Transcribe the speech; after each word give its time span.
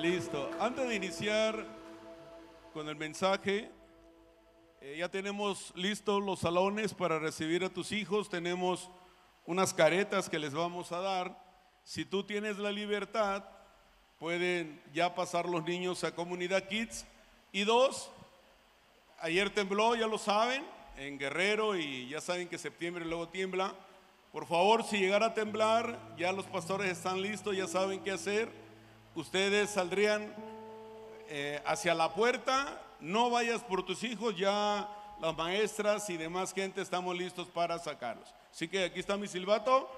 Listo. 0.00 0.50
Antes 0.58 0.88
de 0.88 0.94
iniciar 0.94 1.66
con 2.72 2.88
el 2.88 2.96
mensaje, 2.96 3.70
eh, 4.80 4.96
ya 4.98 5.10
tenemos 5.10 5.74
listos 5.76 6.22
los 6.22 6.38
salones 6.38 6.94
para 6.94 7.18
recibir 7.18 7.64
a 7.64 7.68
tus 7.68 7.92
hijos. 7.92 8.30
Tenemos 8.30 8.90
unas 9.44 9.74
caretas 9.74 10.30
que 10.30 10.38
les 10.38 10.54
vamos 10.54 10.90
a 10.92 11.00
dar. 11.00 11.38
Si 11.84 12.06
tú 12.06 12.24
tienes 12.24 12.56
la 12.56 12.72
libertad, 12.72 13.44
pueden 14.18 14.80
ya 14.94 15.14
pasar 15.14 15.46
los 15.46 15.64
niños 15.64 16.02
a 16.02 16.14
Comunidad 16.14 16.66
Kids. 16.66 17.04
Y 17.52 17.64
dos, 17.64 18.10
ayer 19.18 19.50
tembló, 19.50 19.96
ya 19.96 20.06
lo 20.06 20.16
saben, 20.16 20.64
en 20.96 21.18
Guerrero 21.18 21.76
y 21.76 22.08
ya 22.08 22.22
saben 22.22 22.48
que 22.48 22.56
septiembre 22.56 23.04
luego 23.04 23.28
tiembla. 23.28 23.74
Por 24.32 24.46
favor, 24.46 24.82
si 24.82 24.96
llegara 24.96 25.26
a 25.26 25.34
temblar, 25.34 25.98
ya 26.16 26.32
los 26.32 26.46
pastores 26.46 26.90
están 26.90 27.20
listos, 27.20 27.54
ya 27.54 27.66
saben 27.66 28.02
qué 28.02 28.12
hacer. 28.12 28.69
Ustedes 29.14 29.70
saldrían 29.70 30.32
eh, 31.28 31.60
hacia 31.66 31.94
la 31.94 32.14
puerta, 32.14 32.80
no 33.00 33.30
vayas 33.30 33.62
por 33.62 33.84
tus 33.84 34.04
hijos, 34.04 34.36
ya 34.36 34.88
las 35.20 35.36
maestras 35.36 36.08
y 36.10 36.16
demás 36.16 36.54
gente 36.54 36.80
estamos 36.80 37.16
listos 37.16 37.48
para 37.48 37.78
sacarlos. 37.78 38.32
Así 38.52 38.68
que 38.68 38.84
aquí 38.84 39.00
está 39.00 39.16
mi 39.16 39.26
silbato. 39.26 39.88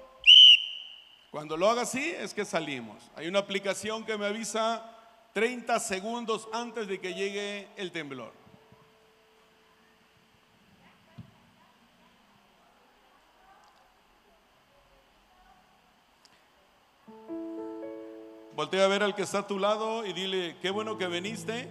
Cuando 1.31 1.57
lo 1.57 1.69
haga 1.69 1.83
así 1.83 2.11
es 2.11 2.33
que 2.33 2.45
salimos. 2.45 3.09
Hay 3.15 3.27
una 3.27 3.39
aplicación 3.39 4.05
que 4.05 4.17
me 4.17 4.25
avisa 4.25 4.83
30 5.33 5.79
segundos 5.79 6.47
antes 6.53 6.87
de 6.87 6.99
que 6.99 7.13
llegue 7.13 7.67
el 7.75 7.91
temblor. 7.91 8.42
Voltea 18.55 18.85
a 18.85 18.87
ver 18.87 19.01
al 19.01 19.15
que 19.15 19.23
está 19.23 19.39
a 19.39 19.47
tu 19.47 19.57
lado 19.57 20.05
y 20.05 20.13
dile, 20.13 20.57
qué 20.61 20.69
bueno 20.69 20.95
que 20.95 21.07
viniste. 21.07 21.67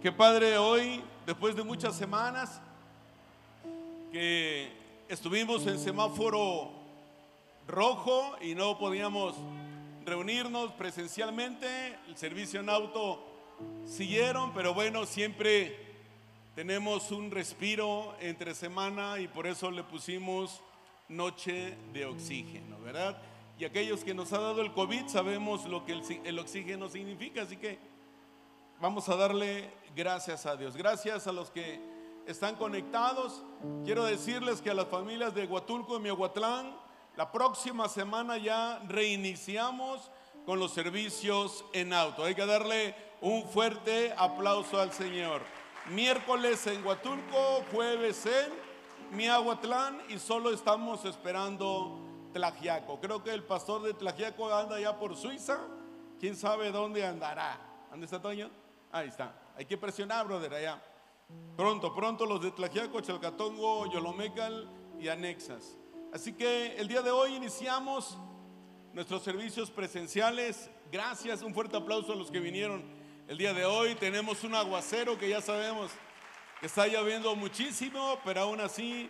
Qué 0.00 0.10
padre 0.10 0.56
hoy, 0.56 1.02
después 1.26 1.54
de 1.54 1.62
muchas 1.62 1.94
semanas, 1.94 2.62
que 4.10 4.72
estuvimos 5.06 5.66
en 5.66 5.78
semáforo 5.78 6.70
rojo 7.68 8.36
y 8.40 8.54
no 8.54 8.78
podíamos 8.78 9.34
reunirnos 10.06 10.72
presencialmente. 10.72 11.98
El 12.08 12.16
servicio 12.16 12.60
en 12.60 12.70
auto 12.70 13.22
siguieron, 13.84 14.54
pero 14.54 14.72
bueno, 14.72 15.04
siempre 15.04 15.76
tenemos 16.54 17.10
un 17.10 17.30
respiro 17.30 18.16
entre 18.18 18.54
semana 18.54 19.20
y 19.20 19.28
por 19.28 19.46
eso 19.46 19.70
le 19.70 19.82
pusimos 19.82 20.62
noche 21.10 21.76
de 21.92 22.06
oxígeno, 22.06 22.78
¿verdad? 22.80 23.20
Y 23.58 23.64
aquellos 23.64 24.02
que 24.02 24.14
nos 24.14 24.32
ha 24.32 24.38
dado 24.38 24.60
el 24.62 24.72
COVID 24.72 25.06
sabemos 25.06 25.64
lo 25.66 25.84
que 25.84 25.92
el, 26.24 26.38
oxígeno 26.38 26.88
significa, 26.88 27.42
así 27.42 27.56
que 27.56 27.78
vamos 28.80 29.08
a 29.08 29.14
darle 29.14 29.70
gracias 29.94 30.44
a 30.44 30.56
Dios. 30.56 30.76
Gracias 30.76 31.28
a 31.28 31.32
los 31.32 31.50
que 31.50 31.80
están 32.26 32.56
conectados. 32.56 33.44
Quiero 33.84 34.04
decirles 34.04 34.60
que 34.60 34.70
a 34.70 34.74
las 34.74 34.88
familias 34.88 35.34
de 35.34 35.46
Huatulco 35.46 35.96
y 35.96 36.00
Miahuatlán, 36.00 36.76
la 37.16 37.30
próxima 37.30 37.88
semana 37.88 38.38
ya 38.38 38.82
reiniciamos 38.88 40.10
con 40.44 40.58
los 40.58 40.72
servicios 40.72 41.64
en 41.72 41.92
auto. 41.92 42.24
Hay 42.24 42.34
que 42.34 42.44
darle 42.44 42.96
un 43.20 43.44
fuerte 43.44 44.12
aplauso 44.16 44.80
al 44.80 44.92
Señor. 44.92 45.42
Miércoles 45.90 46.66
en 46.66 46.84
Huatulco, 46.84 47.62
jueves 47.70 48.26
en 48.26 49.16
Miahuatlán 49.16 50.02
y 50.08 50.18
solo 50.18 50.50
estamos 50.50 51.04
esperando 51.04 52.03
Tlajiaco. 52.34 53.00
Creo 53.00 53.22
que 53.22 53.32
el 53.32 53.44
pastor 53.44 53.82
de 53.82 53.94
Tlajiaco 53.94 54.52
anda 54.52 54.78
ya 54.80 54.98
por 54.98 55.16
Suiza. 55.16 55.60
¿Quién 56.18 56.34
sabe 56.36 56.72
dónde 56.72 57.06
andará? 57.06 57.58
¿Dónde 57.90 58.06
está 58.06 58.20
Toño? 58.20 58.50
Ahí 58.90 59.08
está. 59.08 59.32
Hay 59.56 59.64
que 59.64 59.78
presionar, 59.78 60.26
brother, 60.26 60.52
allá. 60.52 60.82
Pronto, 61.56 61.94
pronto 61.94 62.26
los 62.26 62.42
de 62.42 62.50
Tlajiaco, 62.50 63.00
Chalcatongo, 63.00 63.86
Yolomecal 63.90 64.68
y 64.98 65.08
anexas. 65.08 65.78
Así 66.12 66.32
que 66.32 66.76
el 66.76 66.88
día 66.88 67.02
de 67.02 67.12
hoy 67.12 67.36
iniciamos 67.36 68.18
nuestros 68.92 69.22
servicios 69.22 69.70
presenciales. 69.70 70.70
Gracias, 70.90 71.40
un 71.40 71.54
fuerte 71.54 71.76
aplauso 71.76 72.12
a 72.12 72.16
los 72.16 72.32
que 72.32 72.40
vinieron 72.40 72.84
el 73.28 73.38
día 73.38 73.54
de 73.54 73.64
hoy. 73.64 73.94
Tenemos 73.94 74.42
un 74.42 74.56
aguacero 74.56 75.16
que 75.16 75.28
ya 75.28 75.40
sabemos 75.40 75.92
que 76.58 76.66
está 76.66 76.88
lloviendo 76.88 77.36
muchísimo, 77.36 78.18
pero 78.24 78.40
aún 78.40 78.60
así 78.60 79.08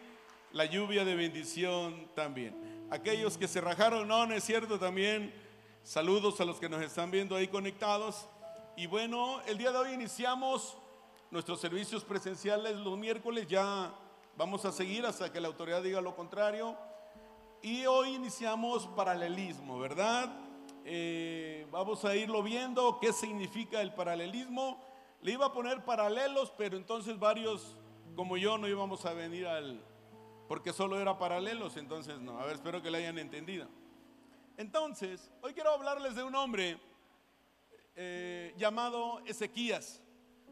la 0.52 0.66
lluvia 0.66 1.06
de 1.06 1.14
bendición 1.14 2.08
también 2.14 2.63
aquellos 2.94 3.36
que 3.36 3.48
se 3.48 3.60
rajaron, 3.60 4.06
no, 4.06 4.24
no 4.24 4.34
es 4.34 4.44
cierto 4.44 4.78
también. 4.78 5.34
Saludos 5.82 6.40
a 6.40 6.44
los 6.44 6.60
que 6.60 6.68
nos 6.68 6.80
están 6.80 7.10
viendo 7.10 7.34
ahí 7.34 7.48
conectados. 7.48 8.28
Y 8.76 8.86
bueno, 8.86 9.40
el 9.46 9.58
día 9.58 9.72
de 9.72 9.78
hoy 9.78 9.92
iniciamos 9.92 10.76
nuestros 11.32 11.60
servicios 11.60 12.04
presenciales 12.04 12.76
los 12.76 12.96
miércoles, 12.96 13.48
ya 13.48 13.92
vamos 14.36 14.64
a 14.64 14.70
seguir 14.70 15.04
hasta 15.06 15.32
que 15.32 15.40
la 15.40 15.48
autoridad 15.48 15.82
diga 15.82 16.00
lo 16.00 16.14
contrario. 16.14 16.76
Y 17.62 17.84
hoy 17.86 18.14
iniciamos 18.14 18.86
paralelismo, 18.86 19.80
¿verdad? 19.80 20.32
Eh, 20.84 21.66
vamos 21.72 22.04
a 22.04 22.14
irlo 22.14 22.44
viendo, 22.44 23.00
qué 23.00 23.12
significa 23.12 23.80
el 23.80 23.92
paralelismo. 23.92 24.80
Le 25.20 25.32
iba 25.32 25.46
a 25.46 25.52
poner 25.52 25.84
paralelos, 25.84 26.52
pero 26.56 26.76
entonces 26.76 27.18
varios 27.18 27.76
como 28.14 28.36
yo 28.36 28.56
no 28.56 28.68
íbamos 28.68 29.04
a 29.04 29.14
venir 29.14 29.48
al, 29.48 29.82
porque 30.48 30.72
solo 30.72 31.00
era 31.00 31.18
paralelos, 31.18 31.76
entonces 31.76 32.20
no. 32.20 32.38
A 32.38 32.46
ver, 32.46 32.56
espero 32.56 32.82
que 32.82 32.90
le 32.90 32.98
hayan 32.98 33.18
entendido. 33.18 33.68
Entonces, 34.56 35.30
hoy 35.42 35.52
quiero 35.52 35.70
hablarles 35.70 36.14
de 36.14 36.22
un 36.22 36.34
hombre 36.34 36.78
eh, 37.96 38.54
llamado 38.56 39.20
Ezequías. 39.26 40.02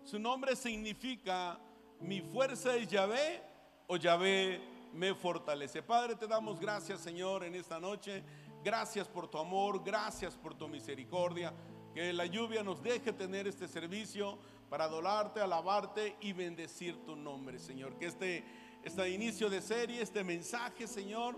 Su 0.05 0.19
nombre 0.19 0.57
significa 0.57 1.59
mi 2.01 2.21
fuerza 2.21 2.75
es 2.75 2.89
Yahvé 2.89 3.43
o 3.87 3.97
Yahvé 3.97 4.61
me 4.93 5.15
fortalece. 5.15 5.83
Padre, 5.83 6.17
te 6.17 6.27
damos 6.27 6.59
gracias, 6.59 7.01
Señor, 7.01 7.45
en 7.45 7.55
esta 7.55 7.79
noche. 7.79 8.25
Gracias 8.65 9.07
por 9.09 9.29
tu 9.29 9.39
amor, 9.39 9.83
gracias 9.85 10.37
por 10.37 10.55
tu 10.55 10.69
misericordia. 10.69 11.53
Que 11.95 12.13
la 12.13 12.27
lluvia 12.27 12.63
nos 12.63 12.83
deje 12.83 13.13
tener 13.13 13.47
este 13.47 13.69
servicio 13.69 14.39
para 14.69 14.85
adorarte, 14.85 15.41
alabarte 15.41 16.17
y 16.21 16.33
bendecir 16.33 17.05
tu 17.05 17.15
nombre, 17.15 17.59
Señor. 17.59 17.97
Que 17.99 18.07
este 18.07 18.45
este 18.83 19.11
inicio 19.11 19.49
de 19.49 19.63
serie, 19.63 20.03
este 20.03 20.25
mensaje, 20.25 20.87
Señor, 20.87 21.37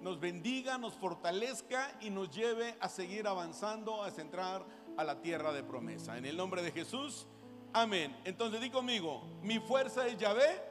nos 0.00 0.20
bendiga, 0.20 0.78
nos 0.78 0.94
fortalezca 0.94 1.96
y 2.00 2.10
nos 2.10 2.30
lleve 2.30 2.76
a 2.80 2.88
seguir 2.88 3.26
avanzando, 3.26 4.02
a 4.02 4.10
centrar 4.10 4.64
a 4.96 5.04
la 5.04 5.20
tierra 5.20 5.52
de 5.52 5.62
promesa. 5.62 6.16
En 6.16 6.26
el 6.26 6.36
nombre 6.36 6.62
de 6.62 6.70
Jesús, 6.70 7.26
amén. 7.72 8.16
Entonces 8.24 8.60
di 8.60 8.70
conmigo, 8.70 9.22
mi 9.42 9.58
fuerza 9.58 10.06
es 10.06 10.16
Yahvé 10.16 10.62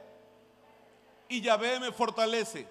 y 1.28 1.40
Yahvé 1.40 1.80
me 1.80 1.92
fortalece. 1.92 2.66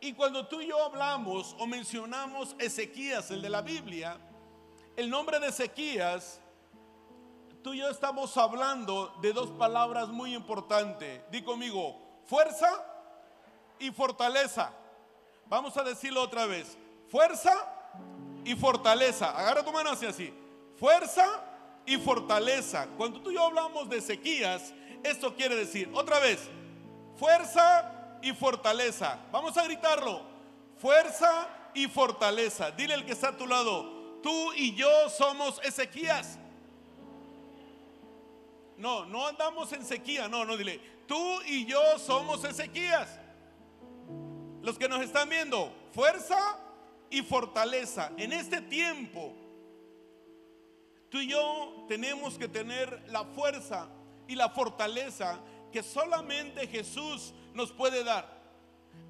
Y 0.00 0.12
cuando 0.12 0.46
tú 0.46 0.60
y 0.60 0.68
yo 0.68 0.82
hablamos 0.84 1.56
o 1.58 1.66
mencionamos 1.66 2.56
Ezequías, 2.58 3.30
el 3.30 3.42
de 3.42 3.50
la 3.50 3.62
Biblia, 3.62 4.18
el 4.96 5.10
nombre 5.10 5.38
de 5.38 5.48
Ezequías, 5.48 6.40
tú 7.62 7.74
y 7.74 7.78
yo 7.78 7.90
estamos 7.90 8.36
hablando 8.36 9.14
de 9.20 9.32
dos 9.32 9.50
palabras 9.50 10.08
muy 10.08 10.34
importantes. 10.34 11.20
Di 11.30 11.42
conmigo, 11.42 12.07
fuerza 12.28 12.84
y 13.78 13.90
fortaleza. 13.90 14.70
Vamos 15.46 15.76
a 15.76 15.82
decirlo 15.82 16.22
otra 16.22 16.46
vez. 16.46 16.76
Fuerza 17.10 17.52
y 18.44 18.54
fortaleza. 18.54 19.30
Agarra 19.30 19.64
tu 19.64 19.72
mano 19.72 19.90
hacia 19.90 20.10
así. 20.10 20.32
Fuerza 20.78 21.42
y 21.86 21.96
fortaleza. 21.96 22.86
Cuando 22.96 23.20
tú 23.20 23.30
y 23.30 23.34
yo 23.34 23.46
hablamos 23.46 23.88
de 23.88 24.00
sequías, 24.00 24.74
esto 25.02 25.34
quiere 25.34 25.56
decir, 25.56 25.90
otra 25.94 26.20
vez, 26.20 26.38
fuerza 27.16 28.18
y 28.20 28.32
fortaleza. 28.32 29.18
Vamos 29.32 29.56
a 29.56 29.64
gritarlo. 29.64 30.22
Fuerza 30.76 31.48
y 31.74 31.88
fortaleza. 31.88 32.70
Dile 32.72 32.94
al 32.94 33.06
que 33.06 33.12
está 33.12 33.28
a 33.28 33.36
tu 33.36 33.46
lado, 33.46 34.20
tú 34.22 34.52
y 34.52 34.74
yo 34.74 35.08
somos 35.08 35.60
Ezequías. 35.64 36.38
No, 38.76 39.04
no 39.06 39.26
andamos 39.26 39.72
en 39.72 39.84
sequía, 39.84 40.28
no, 40.28 40.44
no, 40.44 40.56
dile, 40.56 40.80
tú 41.08 41.42
y 41.42 41.64
yo 41.64 41.98
somos 41.98 42.44
Ezequías. 42.44 43.18
Los 44.62 44.78
que 44.78 44.88
nos 44.88 45.00
están 45.00 45.28
viendo, 45.28 45.74
fuerza 45.92 46.38
y 47.10 47.22
fortaleza. 47.22 48.12
En 48.16 48.32
este 48.32 48.60
tiempo, 48.60 49.34
tú 51.08 51.18
y 51.18 51.28
yo 51.28 51.86
tenemos 51.88 52.38
que 52.38 52.46
tener 52.46 53.02
la 53.08 53.24
fuerza 53.24 53.88
y 54.28 54.36
la 54.36 54.50
fortaleza 54.50 55.40
que 55.72 55.82
solamente 55.82 56.66
Jesús 56.68 57.32
nos 57.54 57.72
puede 57.72 58.04
dar 58.04 58.38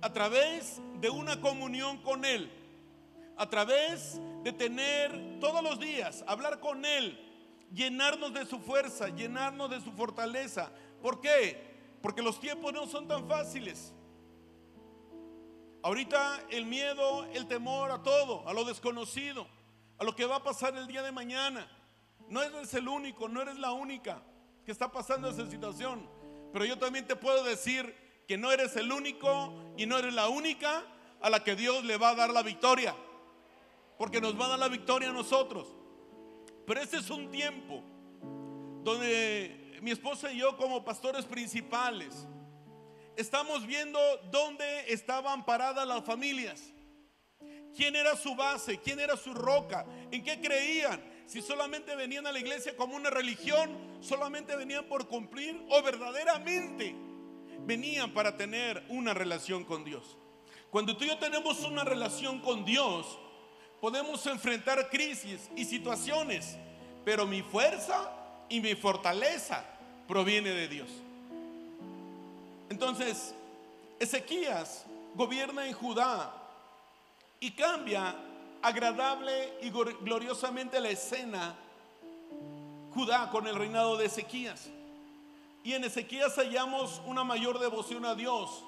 a 0.00 0.12
través 0.12 0.80
de 1.00 1.10
una 1.10 1.40
comunión 1.40 1.98
con 1.98 2.24
Él, 2.24 2.50
a 3.36 3.48
través 3.48 4.20
de 4.44 4.52
tener 4.52 5.40
todos 5.40 5.62
los 5.62 5.80
días, 5.80 6.24
hablar 6.28 6.60
con 6.60 6.84
Él, 6.84 7.18
llenarnos 7.74 8.32
de 8.32 8.46
su 8.46 8.60
fuerza, 8.60 9.08
llenarnos 9.08 9.70
de 9.70 9.80
su 9.80 9.90
fortaleza. 9.92 10.70
¿Por 11.02 11.20
qué? 11.20 11.67
Porque 12.02 12.22
los 12.22 12.38
tiempos 12.40 12.72
no 12.72 12.86
son 12.86 13.08
tan 13.08 13.26
fáciles. 13.28 13.92
Ahorita 15.82 16.44
el 16.50 16.66
miedo, 16.66 17.24
el 17.32 17.46
temor 17.46 17.90
a 17.90 18.02
todo, 18.02 18.46
a 18.48 18.52
lo 18.52 18.64
desconocido, 18.64 19.46
a 19.98 20.04
lo 20.04 20.14
que 20.14 20.26
va 20.26 20.36
a 20.36 20.42
pasar 20.42 20.76
el 20.76 20.86
día 20.86 21.02
de 21.02 21.12
mañana. 21.12 21.68
No 22.28 22.42
eres 22.42 22.74
el 22.74 22.88
único, 22.88 23.28
no 23.28 23.42
eres 23.42 23.58
la 23.58 23.72
única 23.72 24.22
que 24.64 24.72
está 24.72 24.90
pasando 24.90 25.28
esa 25.28 25.48
situación. 25.48 26.08
Pero 26.52 26.64
yo 26.64 26.78
también 26.78 27.06
te 27.06 27.16
puedo 27.16 27.44
decir 27.44 27.94
que 28.26 28.36
no 28.36 28.52
eres 28.52 28.76
el 28.76 28.92
único 28.92 29.54
y 29.76 29.86
no 29.86 29.96
eres 29.98 30.12
la 30.14 30.28
única 30.28 30.84
a 31.20 31.30
la 31.30 31.42
que 31.42 31.56
Dios 31.56 31.84
le 31.84 31.96
va 31.96 32.10
a 32.10 32.14
dar 32.14 32.30
la 32.30 32.42
victoria. 32.42 32.94
Porque 33.96 34.20
nos 34.20 34.38
va 34.38 34.46
a 34.46 34.48
dar 34.50 34.58
la 34.58 34.68
victoria 34.68 35.10
a 35.10 35.12
nosotros. 35.12 35.68
Pero 36.66 36.80
este 36.80 36.98
es 36.98 37.08
un 37.10 37.30
tiempo 37.30 37.82
donde 38.84 39.67
mi 39.82 39.90
esposa 39.90 40.32
y 40.32 40.38
yo 40.38 40.56
como 40.56 40.84
pastores 40.84 41.24
principales 41.24 42.26
estamos 43.16 43.66
viendo 43.66 43.98
dónde 44.30 44.92
estaban 44.92 45.44
paradas 45.44 45.86
las 45.86 46.04
familias. 46.04 46.72
¿Quién 47.76 47.96
era 47.96 48.16
su 48.16 48.34
base? 48.34 48.78
¿Quién 48.78 49.00
era 49.00 49.16
su 49.16 49.34
roca? 49.34 49.84
¿En 50.10 50.22
qué 50.22 50.40
creían? 50.40 51.02
Si 51.26 51.42
solamente 51.42 51.94
venían 51.96 52.26
a 52.26 52.32
la 52.32 52.38
iglesia 52.38 52.76
como 52.76 52.96
una 52.96 53.10
religión, 53.10 53.98
solamente 54.00 54.56
venían 54.56 54.84
por 54.86 55.08
cumplir 55.08 55.60
o 55.68 55.82
verdaderamente 55.82 56.94
venían 57.66 58.14
para 58.14 58.36
tener 58.36 58.84
una 58.88 59.14
relación 59.14 59.64
con 59.64 59.84
Dios. 59.84 60.16
Cuando 60.70 60.96
tú 60.96 61.04
y 61.04 61.08
yo 61.08 61.18
tenemos 61.18 61.60
una 61.64 61.84
relación 61.84 62.40
con 62.40 62.64
Dios, 62.64 63.18
podemos 63.80 64.24
enfrentar 64.26 64.90
crisis 64.90 65.50
y 65.56 65.64
situaciones, 65.64 66.56
pero 67.04 67.26
mi 67.26 67.42
fuerza 67.42 68.17
y 68.48 68.60
mi 68.60 68.74
fortaleza 68.74 69.64
proviene 70.06 70.50
de 70.50 70.68
Dios. 70.68 70.88
Entonces, 72.70 73.34
Ezequías 73.98 74.86
gobierna 75.14 75.66
en 75.66 75.72
Judá 75.72 76.32
y 77.40 77.50
cambia 77.52 78.14
agradable 78.62 79.54
y 79.62 79.70
gloriosamente 79.70 80.80
la 80.80 80.90
escena 80.90 81.54
Judá 82.94 83.30
con 83.30 83.46
el 83.46 83.54
reinado 83.54 83.96
de 83.96 84.06
Ezequías. 84.06 84.68
Y 85.64 85.74
en 85.74 85.84
Ezequías 85.84 86.36
hallamos 86.36 87.00
una 87.06 87.24
mayor 87.24 87.58
devoción 87.58 88.04
a 88.04 88.14
Dios 88.14 88.64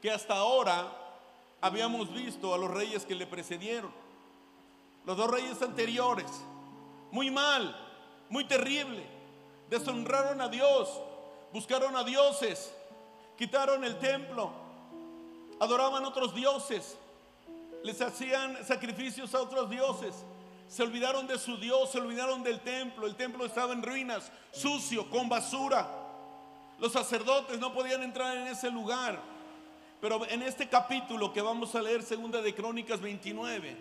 que 0.00 0.10
hasta 0.10 0.34
ahora 0.34 0.92
habíamos 1.60 2.12
visto 2.12 2.52
a 2.52 2.58
los 2.58 2.70
reyes 2.70 3.06
que 3.06 3.14
le 3.14 3.26
precedieron. 3.26 3.92
Los 5.06 5.16
dos 5.16 5.30
reyes 5.30 5.60
anteriores, 5.62 6.26
muy 7.10 7.30
mal, 7.30 7.74
muy 8.32 8.44
terrible, 8.44 9.04
deshonraron 9.68 10.40
a 10.40 10.48
Dios, 10.48 10.88
buscaron 11.52 11.94
a 11.96 12.02
dioses, 12.02 12.72
quitaron 13.36 13.84
el 13.84 13.98
templo, 13.98 14.50
adoraban 15.60 16.02
otros 16.06 16.34
dioses, 16.34 16.96
les 17.84 18.00
hacían 18.00 18.64
sacrificios 18.64 19.34
a 19.34 19.42
otros 19.42 19.68
dioses. 19.68 20.14
Se 20.66 20.82
olvidaron 20.82 21.26
de 21.26 21.38
su 21.38 21.58
Dios, 21.58 21.90
se 21.90 21.98
olvidaron 21.98 22.42
del 22.42 22.60
templo. 22.60 23.06
El 23.06 23.16
templo 23.16 23.44
estaba 23.44 23.74
en 23.74 23.82
ruinas, 23.82 24.32
sucio, 24.50 25.10
con 25.10 25.28
basura. 25.28 25.86
Los 26.78 26.92
sacerdotes 26.92 27.58
no 27.58 27.74
podían 27.74 28.02
entrar 28.02 28.34
en 28.38 28.46
ese 28.46 28.70
lugar. 28.70 29.20
Pero 30.00 30.26
en 30.26 30.40
este 30.40 30.70
capítulo 30.70 31.34
que 31.34 31.42
vamos 31.42 31.74
a 31.74 31.82
leer, 31.82 32.02
segunda 32.02 32.40
de 32.40 32.54
Crónicas 32.54 33.02
29, 33.02 33.76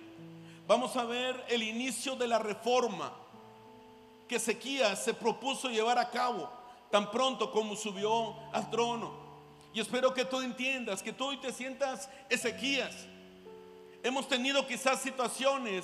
vamos 0.67 0.97
a 0.97 1.05
ver 1.05 1.41
el 1.47 1.63
inicio 1.63 2.17
de 2.17 2.27
la 2.27 2.37
reforma 2.37 3.13
que 4.31 4.37
Ezequías 4.37 5.03
se 5.03 5.13
propuso 5.13 5.67
llevar 5.67 5.99
a 5.99 6.09
cabo 6.09 6.49
tan 6.89 7.11
pronto 7.11 7.51
como 7.51 7.75
subió 7.75 8.33
al 8.53 8.69
trono. 8.69 9.11
Y 9.73 9.81
espero 9.81 10.13
que 10.13 10.23
tú 10.23 10.39
entiendas, 10.39 11.03
que 11.03 11.11
tú 11.11 11.25
hoy 11.25 11.37
te 11.41 11.51
sientas 11.51 12.07
Ezequías. 12.29 12.95
Hemos 14.01 14.29
tenido 14.29 14.65
quizás 14.65 15.01
situaciones 15.01 15.83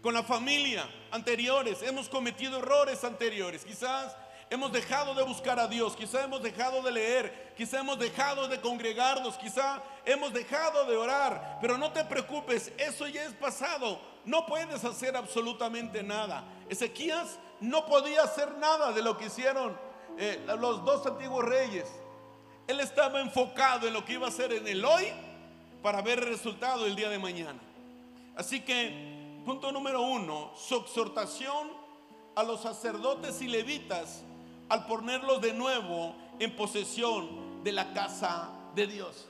con 0.00 0.14
la 0.14 0.22
familia 0.22 0.88
anteriores, 1.10 1.82
hemos 1.82 2.08
cometido 2.08 2.58
errores 2.58 3.02
anteriores, 3.02 3.64
quizás 3.64 4.14
hemos 4.48 4.70
dejado 4.70 5.12
de 5.12 5.24
buscar 5.24 5.58
a 5.58 5.66
Dios, 5.66 5.96
quizás 5.96 6.22
hemos 6.22 6.40
dejado 6.40 6.82
de 6.82 6.92
leer, 6.92 7.52
quizás 7.56 7.80
hemos 7.80 7.98
dejado 7.98 8.46
de 8.46 8.60
congregarnos, 8.60 9.36
quizás 9.38 9.80
hemos 10.04 10.32
dejado 10.32 10.84
de 10.84 10.96
orar, 10.96 11.58
pero 11.60 11.76
no 11.76 11.90
te 11.90 12.04
preocupes, 12.04 12.70
eso 12.78 13.08
ya 13.08 13.24
es 13.24 13.32
pasado, 13.32 14.00
no 14.24 14.46
puedes 14.46 14.84
hacer 14.84 15.16
absolutamente 15.16 16.04
nada. 16.04 16.44
Ezequías 16.68 17.38
no 17.60 17.86
podía 17.86 18.22
hacer 18.22 18.56
nada 18.58 18.92
de 18.92 19.02
lo 19.02 19.16
que 19.16 19.26
hicieron 19.26 19.76
eh, 20.16 20.44
los 20.58 20.84
dos 20.84 21.06
antiguos 21.06 21.44
reyes. 21.44 21.88
Él 22.66 22.80
estaba 22.80 23.20
enfocado 23.20 23.86
en 23.86 23.94
lo 23.94 24.04
que 24.04 24.14
iba 24.14 24.26
a 24.26 24.28
hacer 24.28 24.52
en 24.52 24.66
el 24.68 24.84
hoy 24.84 25.06
para 25.82 26.02
ver 26.02 26.18
el 26.18 26.26
resultado 26.26 26.86
el 26.86 26.94
día 26.96 27.08
de 27.08 27.18
mañana. 27.18 27.60
Así 28.36 28.60
que, 28.60 29.42
punto 29.44 29.72
número 29.72 30.02
uno, 30.02 30.52
su 30.56 30.76
exhortación 30.76 31.70
a 32.34 32.42
los 32.42 32.60
sacerdotes 32.60 33.40
y 33.40 33.48
levitas 33.48 34.22
al 34.68 34.86
ponerlos 34.86 35.40
de 35.40 35.54
nuevo 35.54 36.14
en 36.38 36.54
posesión 36.54 37.64
de 37.64 37.72
la 37.72 37.92
casa 37.92 38.50
de 38.74 38.86
Dios. 38.86 39.28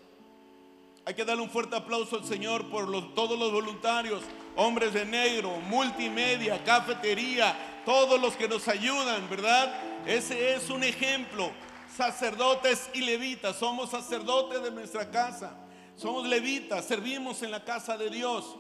Hay 1.05 1.14
que 1.14 1.25
darle 1.25 1.43
un 1.43 1.50
fuerte 1.50 1.76
aplauso 1.76 2.17
al 2.17 2.25
Señor 2.25 2.69
por 2.69 3.14
todos 3.14 3.38
los 3.38 3.50
voluntarios, 3.50 4.23
hombres 4.58 4.93
de 4.93 5.05
negro, 5.05 5.60
multimedia, 5.69 6.62
cafetería, 6.64 7.56
todos 7.84 8.20
los 8.20 8.34
que 8.34 8.49
nos 8.49 8.66
ayudan, 8.66 9.31
¿verdad? 9.31 9.72
Ese 10.05 10.55
es 10.55 10.69
un 10.69 10.82
ejemplo. 10.82 11.52
Sacerdotes 11.96 12.90
y 12.93 13.02
levitas, 13.02 13.56
somos 13.56 13.90
sacerdotes 13.90 14.60
de 14.60 14.72
nuestra 14.72 15.10
casa. 15.12 15.56
Somos 15.94 16.26
levitas, 16.26 16.84
servimos 16.84 17.43
en 17.43 17.52
la 17.52 17.64
casa 17.64 17.96
de 17.96 18.10
Dios. 18.10 18.56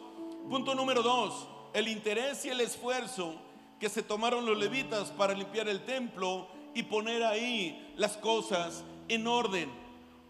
Punto 0.48 0.72
número 0.76 1.02
dos, 1.02 1.48
el 1.74 1.88
interés 1.88 2.44
y 2.44 2.50
el 2.50 2.60
esfuerzo 2.60 3.34
que 3.80 3.88
se 3.88 4.04
tomaron 4.04 4.46
los 4.46 4.56
levitas 4.56 5.10
para 5.10 5.34
limpiar 5.34 5.68
el 5.68 5.84
templo 5.84 6.48
y 6.74 6.84
poner 6.84 7.24
ahí 7.24 7.92
las 7.96 8.16
cosas 8.16 8.84
en 9.08 9.26
orden. 9.26 9.68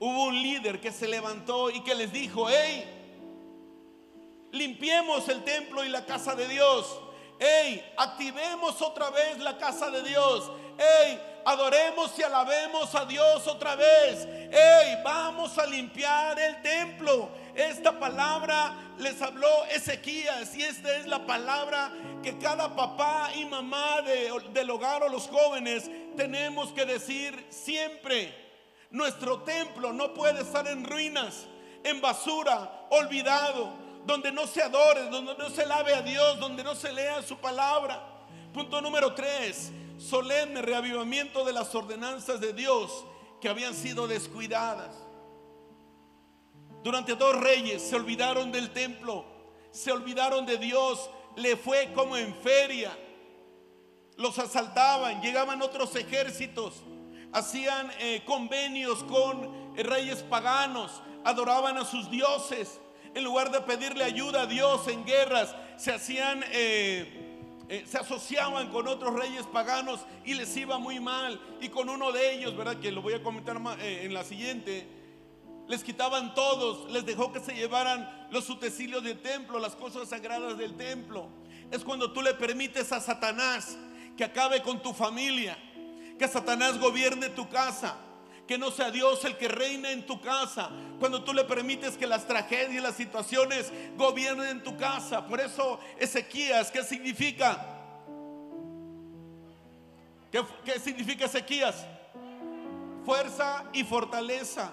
Hubo 0.01 0.25
un 0.25 0.43
líder 0.43 0.81
que 0.81 0.93
se 0.93 1.09
levantó 1.09 1.71
y 1.71 1.81
que 1.81 1.95
les 1.95 2.11
dijo, 2.11 2.47
hey, 2.49 2.98
limpiemos 4.53 5.29
el 5.29 5.45
templo 5.45 5.85
y 5.85 5.89
la 5.89 6.05
casa 6.05 6.35
de 6.35 6.49
Dios. 6.49 6.99
Hey, 7.39 7.93
activemos 7.97 8.83
otra 8.83 9.11
vez 9.11 9.39
la 9.39 9.57
casa 9.59 9.91
de 9.91 10.03
Dios. 10.03 10.51
Hey, 10.77 11.21
adoremos 11.45 12.19
y 12.19 12.23
alabemos 12.23 12.95
a 12.95 13.05
Dios 13.05 13.47
otra 13.47 13.77
vez. 13.77 14.27
Hey, 14.51 14.99
vamos 15.05 15.57
a 15.57 15.67
limpiar 15.67 16.39
el 16.39 16.61
templo. 16.63 17.31
Esta 17.55 17.99
palabra 17.99 18.75
les 18.99 19.23
habló 19.23 19.65
Ezequías 19.67 20.55
y 20.57 20.63
esta 20.63 20.97
es 20.97 21.07
la 21.07 21.27
palabra 21.27 21.93
que 22.23 22.39
cada 22.39 22.75
papá 22.75 23.31
y 23.37 23.45
mamá 23.45 24.03
del 24.03 24.71
hogar 24.71 25.05
o 25.05 25.09
los 25.09 25.29
jóvenes 25.29 25.89
tenemos 26.17 26.73
que 26.73 26.85
decir 26.85 27.47
siempre. 27.51 28.35
Nuestro 28.91 29.43
templo 29.43 29.93
no 29.93 30.15
puede 30.15 30.43
estar 30.43 30.67
en 30.67 30.85
ruinas, 30.85 31.47
en 31.85 32.01
basura, 32.01 32.87
olvidado, 32.91 33.88
donde 34.09 34.33
no 34.33 34.47
se 34.47 34.63
adore, 34.63 35.11
donde 35.11 35.37
no 35.37 35.51
se 35.51 35.67
lave 35.67 35.93
a 35.93 36.01
Dios, 36.01 36.41
donde 36.41 36.65
no 36.65 36.75
se 36.75 36.91
lea 36.91 37.23
su 37.23 37.37
palabra. 37.37 38.03
Punto 38.55 38.81
número 38.81 39.15
tres, 39.15 39.71
solemne 39.99 40.63
reavivamiento 40.63 41.45
de 41.45 41.53
las 41.53 41.75
ordenanzas 41.75 42.41
de 42.41 42.55
Dios 42.55 43.05
que 43.39 43.51
habían 43.51 43.75
sido 43.75 44.09
descuidadas. 44.09 44.97
Durante 46.83 47.17
dos 47.17 47.37
reyes 47.37 47.83
se 47.83 47.97
olvidaron 47.97 48.51
del 48.51 48.71
templo, 48.71 49.27
se 49.73 49.93
olvidaron 49.93 50.47
de 50.47 50.57
Dios, 50.57 51.11
le 51.37 51.59
fue 51.59 51.93
como 51.93 52.17
en 52.17 52.35
feria. 52.37 52.99
Los 54.17 54.39
asaltaban, 54.39 55.21
llegaban 55.21 55.61
otros 55.61 55.95
ejércitos, 55.97 56.77
hacían 57.31 57.91
eh, 57.99 58.23
convenios 58.25 59.05
con 59.05 59.77
reyes 59.77 60.23
paganos, 60.23 61.03
adoraban 61.25 61.77
a 61.77 61.85
sus 61.85 62.11
dioses. 62.11 62.81
En 63.19 63.25
lugar 63.25 63.51
de 63.51 63.61
pedirle 63.63 64.05
ayuda 64.05 64.43
a 64.43 64.47
Dios 64.47 64.87
en 64.87 65.05
guerras, 65.05 65.53
se 65.77 65.91
hacían 65.93 66.45
eh, 66.53 67.65
eh, 67.69 67.85
se 67.85 67.99
asociaban 67.99 68.69
con 68.69 68.87
otros 68.87 69.13
reyes 69.13 69.45
paganos 69.45 70.07
y 70.25 70.35
les 70.35 70.57
iba 70.57 70.79
muy 70.79 71.01
mal. 71.01 71.41
Y 71.61 71.69
con 71.69 71.89
uno 71.89 72.13
de 72.13 72.35
ellos, 72.35 72.57
¿verdad? 72.57 72.79
Que 72.79 72.93
lo 72.93 73.03
voy 73.03 73.15
a 73.15 73.23
comentar 73.25 73.61
eh, 73.81 74.03
en 74.05 74.15
la 74.15 74.23
siguiente. 74.23 74.87
Les 75.67 75.83
quitaban 75.83 76.33
todos, 76.37 76.89
les 76.93 77.05
dejó 77.05 77.33
que 77.33 77.41
se 77.41 77.57
llevaran 77.57 78.09
los 78.31 78.49
utensilios 78.51 79.03
del 79.03 79.21
templo, 79.21 79.59
las 79.59 79.75
cosas 79.75 80.09
sagradas 80.09 80.57
del 80.57 80.77
templo. 80.77 81.27
Es 81.73 81.83
cuando 81.83 82.13
tú 82.13 82.23
le 82.23 82.35
permites 82.35 82.93
a 82.93 83.01
Satanás 83.01 83.77
que 84.17 84.23
acabe 84.23 84.63
con 84.63 84.81
tu 84.81 84.95
familia, 84.95 85.59
que 86.17 86.29
Satanás 86.29 86.79
gobierne 86.79 87.31
tu 87.31 87.49
casa, 87.49 87.97
que 88.49 88.57
no 88.57 88.71
sea 88.71 88.91
Dios 88.91 89.23
el 89.27 89.37
que 89.37 89.47
reina 89.47 89.93
en 89.93 90.07
tu 90.07 90.23
casa. 90.23 90.71
Cuando 90.99 91.23
tú 91.23 91.35
le 91.35 91.45
permites 91.45 91.99
que 91.99 92.07
las 92.07 92.27
tragedias 92.27 92.73
y 92.73 92.81
las 92.81 92.97
situaciones 92.97 93.71
gobiernen 93.97 94.49
en 94.49 94.63
tu 94.65 94.75
casa. 94.79 95.27
Por 95.27 95.39
eso 95.39 95.79
Ezequías, 95.99 96.71
¿qué 96.71 96.83
significa? 96.83 97.63
¿Qué, 100.33 100.81
significa 100.81 101.27
Ezequías? 101.27 101.85
Fuerza 103.05 103.67
y 103.75 103.85
fortaleza. 103.85 104.73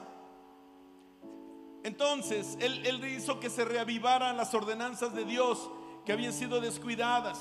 Entonces, 1.84 2.58
él, 2.62 3.05
hizo 3.05 3.41
que 3.41 3.50
se 3.50 3.65
reavivaran 3.65 4.38
las 4.38 4.53
ordenanzas 4.53 5.13
de 5.13 5.25
Dios 5.25 5.70
que 6.05 6.13
habían 6.13 6.34
sido 6.34 6.62
descuidadas. 6.62 7.39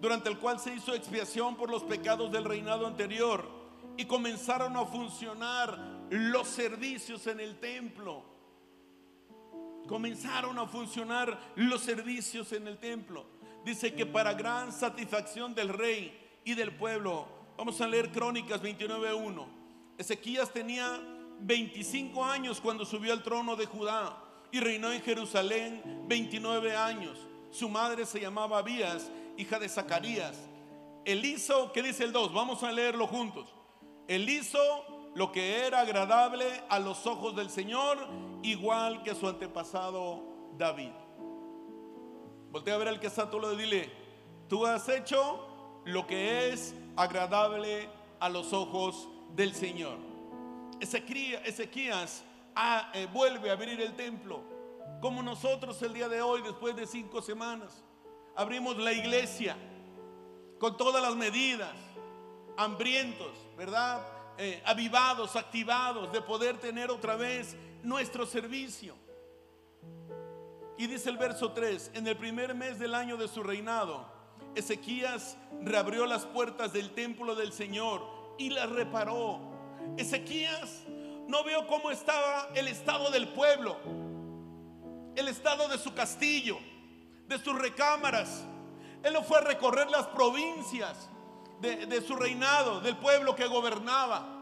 durante 0.00 0.28
el 0.28 0.38
cual 0.38 0.60
se 0.60 0.74
hizo 0.74 0.94
expiación 0.94 1.56
por 1.56 1.70
los 1.70 1.82
pecados 1.82 2.30
del 2.30 2.44
reinado 2.44 2.86
anterior 2.86 3.65
y 3.96 4.04
comenzaron 4.04 4.76
a 4.76 4.84
funcionar 4.86 5.78
los 6.10 6.48
servicios 6.48 7.26
en 7.26 7.40
el 7.40 7.58
templo. 7.58 8.24
Comenzaron 9.88 10.58
a 10.58 10.66
funcionar 10.66 11.38
los 11.56 11.80
servicios 11.80 12.52
en 12.52 12.66
el 12.66 12.78
templo. 12.78 13.26
Dice 13.64 13.94
que 13.94 14.06
para 14.06 14.34
gran 14.34 14.72
satisfacción 14.72 15.54
del 15.54 15.68
rey 15.68 16.16
y 16.44 16.54
del 16.54 16.72
pueblo. 16.72 17.26
Vamos 17.56 17.80
a 17.80 17.88
leer 17.88 18.10
Crónicas 18.10 18.62
29.1. 18.62 19.46
Ezequías 19.98 20.52
tenía 20.52 21.00
25 21.40 22.24
años 22.24 22.60
cuando 22.60 22.84
subió 22.84 23.12
al 23.12 23.22
trono 23.22 23.56
de 23.56 23.66
Judá 23.66 24.22
y 24.52 24.60
reinó 24.60 24.92
en 24.92 25.02
Jerusalén 25.02 26.04
29 26.06 26.76
años. 26.76 27.18
Su 27.50 27.68
madre 27.68 28.06
se 28.06 28.20
llamaba 28.20 28.58
Abías, 28.58 29.10
hija 29.36 29.58
de 29.58 29.68
Zacarías. 29.68 30.36
Hizo, 31.04 31.72
¿qué 31.72 31.82
dice 31.82 32.04
el 32.04 32.12
2? 32.12 32.32
Vamos 32.32 32.62
a 32.62 32.72
leerlo 32.72 33.06
juntos. 33.06 33.55
Él 34.08 34.28
hizo 34.28 34.58
lo 35.14 35.32
que 35.32 35.66
era 35.66 35.80
agradable 35.80 36.44
a 36.68 36.78
los 36.78 37.06
ojos 37.06 37.34
del 37.34 37.50
Señor, 37.50 37.98
igual 38.42 39.02
que 39.02 39.14
su 39.14 39.26
antepasado 39.26 40.22
David. 40.56 40.92
Voltea 42.50 42.74
a 42.74 42.78
ver 42.78 42.88
al 42.88 43.00
que 43.00 43.08
está 43.08 43.28
tú 43.28 43.40
lo 43.40 43.56
dile, 43.56 43.90
tú 44.48 44.66
has 44.66 44.88
hecho 44.88 45.80
lo 45.84 46.06
que 46.06 46.50
es 46.50 46.74
agradable 46.96 47.88
a 48.20 48.28
los 48.28 48.52
ojos 48.52 49.08
del 49.34 49.54
Señor. 49.54 49.98
Ezequías, 50.80 52.24
ah, 52.54 52.90
eh, 52.94 53.06
vuelve 53.12 53.50
a 53.50 53.54
abrir 53.54 53.80
el 53.80 53.94
templo, 53.94 54.40
como 55.00 55.22
nosotros 55.22 55.80
el 55.82 55.92
día 55.94 56.08
de 56.08 56.20
hoy, 56.22 56.42
después 56.42 56.76
de 56.76 56.86
cinco 56.86 57.22
semanas. 57.22 57.82
Abrimos 58.34 58.76
la 58.76 58.92
iglesia 58.92 59.56
con 60.58 60.76
todas 60.76 61.02
las 61.02 61.16
medidas, 61.16 61.74
hambrientos, 62.56 63.32
¿verdad? 63.56 64.06
Eh, 64.38 64.62
avivados, 64.66 65.34
activados 65.36 66.12
de 66.12 66.20
poder 66.20 66.58
tener 66.58 66.90
otra 66.90 67.16
vez 67.16 67.56
nuestro 67.82 68.26
servicio. 68.26 68.94
Y 70.78 70.86
dice 70.86 71.08
el 71.08 71.16
verso 71.16 71.52
3, 71.52 71.92
en 71.94 72.06
el 72.06 72.16
primer 72.16 72.54
mes 72.54 72.78
del 72.78 72.94
año 72.94 73.16
de 73.16 73.28
su 73.28 73.42
reinado, 73.42 74.06
Ezequías 74.54 75.36
reabrió 75.62 76.04
las 76.06 76.26
puertas 76.26 76.72
del 76.72 76.90
templo 76.90 77.34
del 77.34 77.52
Señor 77.52 78.02
y 78.38 78.50
las 78.50 78.68
reparó. 78.68 79.40
Ezequías 79.96 80.82
no 81.26 81.44
vio 81.44 81.66
cómo 81.66 81.90
estaba 81.90 82.48
el 82.54 82.68
estado 82.68 83.10
del 83.10 83.28
pueblo, 83.28 83.76
el 85.14 85.28
estado 85.28 85.68
de 85.68 85.78
su 85.78 85.94
castillo, 85.94 86.58
de 87.26 87.38
sus 87.38 87.58
recámaras. 87.58 88.44
Él 89.02 89.14
no 89.14 89.22
fue 89.22 89.38
a 89.38 89.42
recorrer 89.42 89.90
las 89.90 90.06
provincias 90.08 91.08
de, 91.60 92.02
su 92.02 92.16
reinado, 92.16 92.80
del 92.80 92.96
pueblo 92.96 93.34
que 93.34 93.46
gobernaba. 93.46 94.32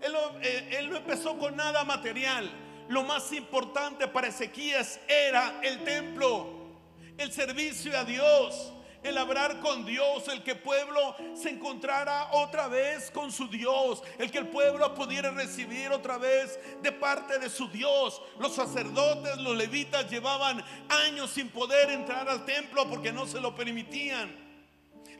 Él 0.00 0.14
eh, 0.42 0.76
él 0.78 0.90
no 0.90 0.96
empezó 0.96 1.38
con 1.38 1.56
nada 1.56 1.84
material. 1.84 2.50
Lo 2.88 3.04
más 3.04 3.32
importante 3.32 4.08
para 4.08 4.28
Ezequías 4.28 4.98
era 5.06 5.60
el 5.62 5.84
templo, 5.84 6.48
el 7.18 7.32
servicio 7.32 7.96
a 7.96 8.04
Dios 8.04 8.72
el 9.02 9.16
hablar 9.16 9.60
con 9.60 9.84
Dios, 9.84 10.28
el 10.28 10.42
que 10.42 10.52
el 10.52 10.58
pueblo 10.58 11.16
se 11.34 11.50
encontrara 11.50 12.30
otra 12.32 12.68
vez 12.68 13.10
con 13.10 13.32
su 13.32 13.48
Dios, 13.48 14.02
el 14.18 14.30
que 14.30 14.38
el 14.38 14.48
pueblo 14.48 14.94
pudiera 14.94 15.30
recibir 15.30 15.90
otra 15.90 16.18
vez 16.18 16.58
de 16.82 16.92
parte 16.92 17.38
de 17.38 17.48
su 17.48 17.68
Dios. 17.68 18.20
Los 18.38 18.54
sacerdotes, 18.54 19.38
los 19.38 19.56
levitas 19.56 20.10
llevaban 20.10 20.62
años 20.88 21.30
sin 21.30 21.48
poder 21.48 21.90
entrar 21.90 22.28
al 22.28 22.44
templo 22.44 22.88
porque 22.88 23.12
no 23.12 23.26
se 23.26 23.40
lo 23.40 23.54
permitían. 23.54 24.49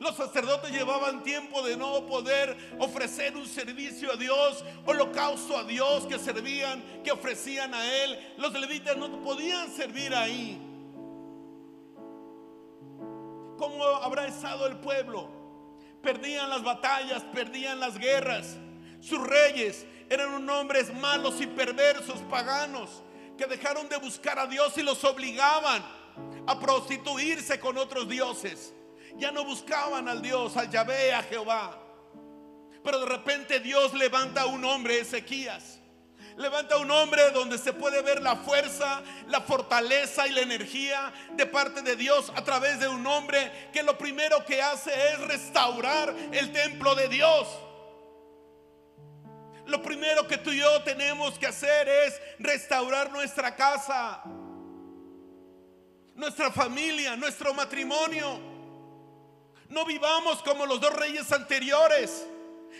Los 0.01 0.15
sacerdotes 0.15 0.71
llevaban 0.71 1.21
tiempo 1.21 1.61
de 1.61 1.77
no 1.77 2.07
poder 2.07 2.57
ofrecer 2.79 3.37
un 3.37 3.45
servicio 3.45 4.11
a 4.11 4.15
Dios, 4.15 4.65
holocausto 4.83 5.55
a 5.55 5.63
Dios 5.63 6.07
que 6.07 6.17
servían, 6.17 6.83
que 7.03 7.11
ofrecían 7.11 7.71
a 7.75 7.85
Él. 7.85 8.33
Los 8.37 8.51
levitas 8.53 8.97
no 8.97 9.21
podían 9.21 9.71
servir 9.71 10.15
ahí 10.15 10.59
cómo 13.59 13.85
habrá 13.85 14.25
estado 14.25 14.65
el 14.65 14.77
pueblo. 14.77 15.29
Perdían 16.01 16.49
las 16.49 16.63
batallas, 16.63 17.23
perdían 17.25 17.79
las 17.79 17.99
guerras. 17.99 18.57
Sus 19.01 19.21
reyes 19.21 19.85
eran 20.09 20.49
hombres 20.49 20.91
malos 20.95 21.39
y 21.41 21.45
perversos, 21.45 22.21
paganos, 22.27 23.03
que 23.37 23.45
dejaron 23.45 23.87
de 23.87 23.97
buscar 23.97 24.39
a 24.39 24.47
Dios 24.47 24.75
y 24.79 24.81
los 24.81 25.03
obligaban 25.03 25.85
a 26.47 26.59
prostituirse 26.59 27.59
con 27.59 27.77
otros 27.77 28.09
dioses. 28.09 28.73
Ya 29.17 29.31
no 29.31 29.45
buscaban 29.45 30.07
al 30.07 30.21
Dios, 30.21 30.57
al 30.57 30.69
Yahvé, 30.69 31.13
a 31.13 31.23
Jehová. 31.23 31.77
Pero 32.83 32.99
de 32.99 33.05
repente 33.05 33.59
Dios 33.59 33.93
levanta 33.93 34.41
a 34.41 34.45
un 34.47 34.65
hombre, 34.65 34.99
Ezequías, 34.99 35.81
Levanta 36.37 36.77
un 36.77 36.89
hombre 36.89 37.29
donde 37.31 37.57
se 37.57 37.73
puede 37.73 38.01
ver 38.01 38.21
la 38.21 38.35
fuerza, 38.37 39.03
la 39.27 39.41
fortaleza 39.41 40.27
y 40.27 40.31
la 40.31 40.41
energía 40.41 41.13
de 41.33 41.45
parte 41.45 41.81
de 41.81 41.95
Dios 41.95 42.31
a 42.35 42.43
través 42.43 42.79
de 42.79 42.87
un 42.87 43.05
hombre 43.05 43.69
que 43.73 43.83
lo 43.83 43.97
primero 43.97 44.43
que 44.45 44.61
hace 44.61 44.91
es 45.09 45.19
restaurar 45.19 46.15
el 46.31 46.51
templo 46.51 46.95
de 46.95 47.09
Dios. 47.09 47.47
Lo 49.67 49.81
primero 49.81 50.27
que 50.27 50.37
tú 50.37 50.51
y 50.51 50.59
yo 50.59 50.81
tenemos 50.83 51.37
que 51.37 51.47
hacer 51.47 51.87
es 51.87 52.19
restaurar 52.39 53.11
nuestra 53.11 53.55
casa, 53.55 54.23
nuestra 56.15 56.51
familia, 56.51 57.15
nuestro 57.15 57.53
matrimonio. 57.53 58.50
No 59.71 59.85
vivamos 59.85 60.43
como 60.43 60.65
los 60.65 60.81
dos 60.81 60.93
reyes 60.93 61.31
anteriores, 61.31 62.27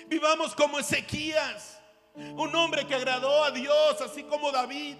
vivamos 0.07 0.53
como 0.53 0.77
Ezequías. 0.77 1.79
Un 2.13 2.53
hombre 2.53 2.85
que 2.85 2.93
agradó 2.93 3.45
a 3.45 3.51
Dios, 3.51 4.01
así 4.01 4.23
como 4.23 4.51
David. 4.51 4.97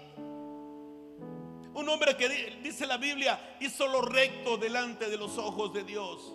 Un 1.74 1.86
hombre 1.90 2.16
que 2.16 2.56
dice 2.62 2.86
la 2.86 2.96
Biblia 2.96 3.58
hizo 3.60 3.86
lo 3.88 4.00
recto 4.00 4.56
delante 4.56 5.10
de 5.10 5.18
los 5.18 5.36
ojos 5.36 5.74
de 5.74 5.84
Dios. 5.84 6.32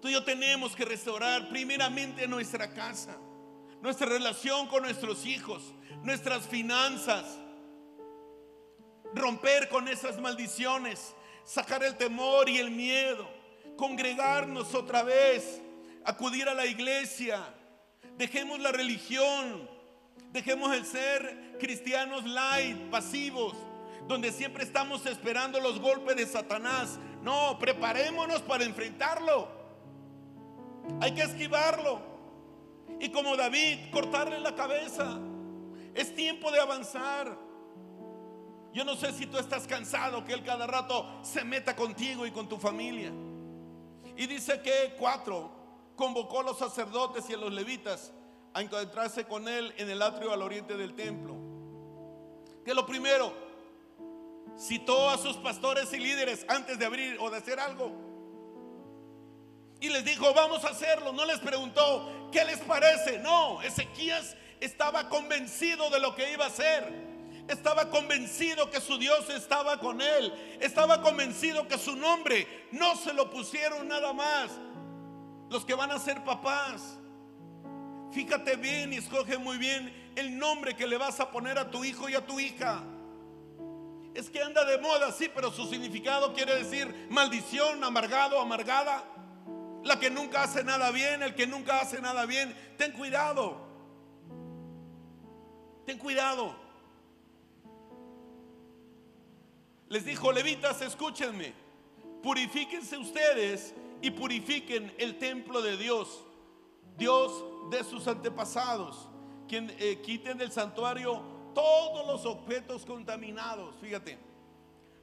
Tú 0.00 0.08
y 0.08 0.12
yo 0.12 0.24
tenemos 0.24 0.74
que 0.74 0.84
restaurar 0.84 1.48
primeramente 1.48 2.26
nuestra 2.26 2.74
casa, 2.74 3.16
nuestra 3.80 4.08
relación 4.08 4.66
con 4.66 4.82
nuestros 4.82 5.24
hijos, 5.24 5.72
nuestras 6.02 6.48
finanzas, 6.48 7.38
romper 9.14 9.68
con 9.68 9.86
esas 9.86 10.20
maldiciones, 10.20 11.14
sacar 11.44 11.84
el 11.84 11.96
temor 11.96 12.48
y 12.48 12.58
el 12.58 12.72
miedo, 12.72 13.41
congregarnos 13.76 14.74
otra 14.74 15.02
vez, 15.02 15.60
acudir 16.04 16.48
a 16.48 16.54
la 16.54 16.66
iglesia, 16.66 17.42
Dejemos 18.16 18.60
la 18.60 18.72
religión. 18.72 19.68
Dejemos 20.32 20.74
el 20.74 20.86
ser 20.86 21.56
cristianos 21.58 22.24
light, 22.24 22.76
pasivos, 22.90 23.54
donde 24.06 24.32
siempre 24.32 24.64
estamos 24.64 25.04
esperando 25.06 25.60
los 25.60 25.80
golpes 25.80 26.16
de 26.16 26.26
Satanás. 26.26 26.98
No, 27.22 27.58
preparémonos 27.58 28.40
para 28.42 28.64
enfrentarlo. 28.64 29.48
Hay 31.00 31.12
que 31.12 31.22
esquivarlo. 31.22 32.00
Y 33.00 33.10
como 33.10 33.36
David, 33.36 33.90
cortarle 33.90 34.38
la 34.40 34.54
cabeza. 34.54 35.18
Es 35.94 36.14
tiempo 36.14 36.50
de 36.50 36.60
avanzar. 36.60 37.36
Yo 38.72 38.84
no 38.84 38.96
sé 38.96 39.12
si 39.12 39.26
tú 39.26 39.36
estás 39.36 39.66
cansado 39.66 40.24
que 40.24 40.32
él 40.32 40.42
cada 40.42 40.66
rato 40.66 41.20
se 41.22 41.44
meta 41.44 41.76
contigo 41.76 42.26
y 42.26 42.30
con 42.30 42.48
tu 42.48 42.56
familia. 42.56 43.12
Y 44.16 44.26
dice 44.26 44.60
que 44.60 44.94
cuatro, 44.98 45.50
convocó 45.96 46.40
a 46.40 46.44
los 46.44 46.58
sacerdotes 46.58 47.28
y 47.30 47.34
a 47.34 47.36
los 47.36 47.52
levitas 47.52 48.12
a 48.54 48.60
encontrarse 48.60 49.24
con 49.24 49.48
él 49.48 49.72
en 49.78 49.90
el 49.90 50.02
atrio 50.02 50.32
al 50.32 50.42
oriente 50.42 50.76
del 50.76 50.94
templo. 50.94 51.34
Que 52.64 52.74
lo 52.74 52.86
primero, 52.86 53.32
citó 54.58 55.08
a 55.10 55.18
sus 55.18 55.36
pastores 55.38 55.92
y 55.92 55.98
líderes 55.98 56.44
antes 56.48 56.78
de 56.78 56.84
abrir 56.84 57.16
o 57.20 57.30
de 57.30 57.38
hacer 57.38 57.58
algo. 57.58 57.90
Y 59.80 59.88
les 59.88 60.04
dijo, 60.04 60.32
vamos 60.32 60.64
a 60.64 60.68
hacerlo. 60.68 61.12
No 61.12 61.24
les 61.24 61.40
preguntó, 61.40 62.28
¿qué 62.30 62.44
les 62.44 62.60
parece? 62.60 63.18
No, 63.18 63.60
Ezequías 63.62 64.36
estaba 64.60 65.08
convencido 65.08 65.90
de 65.90 65.98
lo 65.98 66.14
que 66.14 66.32
iba 66.32 66.44
a 66.44 66.48
hacer. 66.48 67.11
Estaba 67.48 67.90
convencido 67.90 68.70
que 68.70 68.80
su 68.80 68.98
Dios 68.98 69.28
estaba 69.30 69.78
con 69.78 70.00
él. 70.00 70.58
Estaba 70.60 71.02
convencido 71.02 71.66
que 71.68 71.78
su 71.78 71.96
nombre 71.96 72.68
no 72.72 72.96
se 72.96 73.12
lo 73.12 73.30
pusieron 73.30 73.88
nada 73.88 74.12
más 74.12 74.50
los 75.52 75.64
que 75.64 75.74
van 75.74 75.90
a 75.90 75.98
ser 75.98 76.24
papás. 76.24 76.98
Fíjate 78.12 78.56
bien 78.56 78.92
y 78.92 78.96
escoge 78.96 79.38
muy 79.38 79.58
bien 79.58 80.12
el 80.16 80.38
nombre 80.38 80.74
que 80.74 80.86
le 80.86 80.96
vas 80.96 81.20
a 81.20 81.30
poner 81.30 81.58
a 81.58 81.70
tu 81.70 81.84
hijo 81.84 82.08
y 82.08 82.14
a 82.14 82.26
tu 82.26 82.40
hija. 82.40 82.82
Es 84.14 84.28
que 84.28 84.42
anda 84.42 84.64
de 84.64 84.78
moda, 84.78 85.10
sí, 85.12 85.30
pero 85.34 85.50
su 85.50 85.66
significado 85.66 86.34
quiere 86.34 86.54
decir 86.56 87.06
maldición, 87.10 87.82
amargado, 87.82 88.40
amargada. 88.40 89.04
La 89.84 89.98
que 89.98 90.10
nunca 90.10 90.42
hace 90.42 90.62
nada 90.62 90.90
bien, 90.90 91.22
el 91.22 91.34
que 91.34 91.46
nunca 91.46 91.80
hace 91.80 92.00
nada 92.00 92.26
bien. 92.26 92.54
Ten 92.76 92.92
cuidado. 92.92 93.56
Ten 95.86 95.98
cuidado. 95.98 96.61
Les 99.92 100.06
dijo, 100.06 100.32
levitas, 100.32 100.80
escúchenme. 100.80 101.52
Purifíquense 102.22 102.96
ustedes 102.96 103.74
y 104.00 104.10
purifiquen 104.10 104.90
el 104.96 105.18
templo 105.18 105.60
de 105.60 105.76
Dios, 105.76 106.24
Dios 106.96 107.44
de 107.70 107.84
sus 107.84 108.08
antepasados, 108.08 109.10
quien 109.46 109.68
eh, 109.78 110.00
quiten 110.02 110.38
del 110.38 110.50
santuario 110.50 111.20
todos 111.54 112.06
los 112.06 112.24
objetos 112.24 112.86
contaminados. 112.86 113.76
Fíjate, 113.82 114.18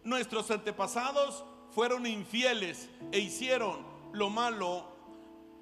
nuestros 0.03 0.49
antepasados 0.49 1.43
fueron 1.69 2.07
infieles 2.07 2.89
e 3.11 3.19
hicieron 3.19 3.85
lo 4.11 4.31
malo 4.31 4.87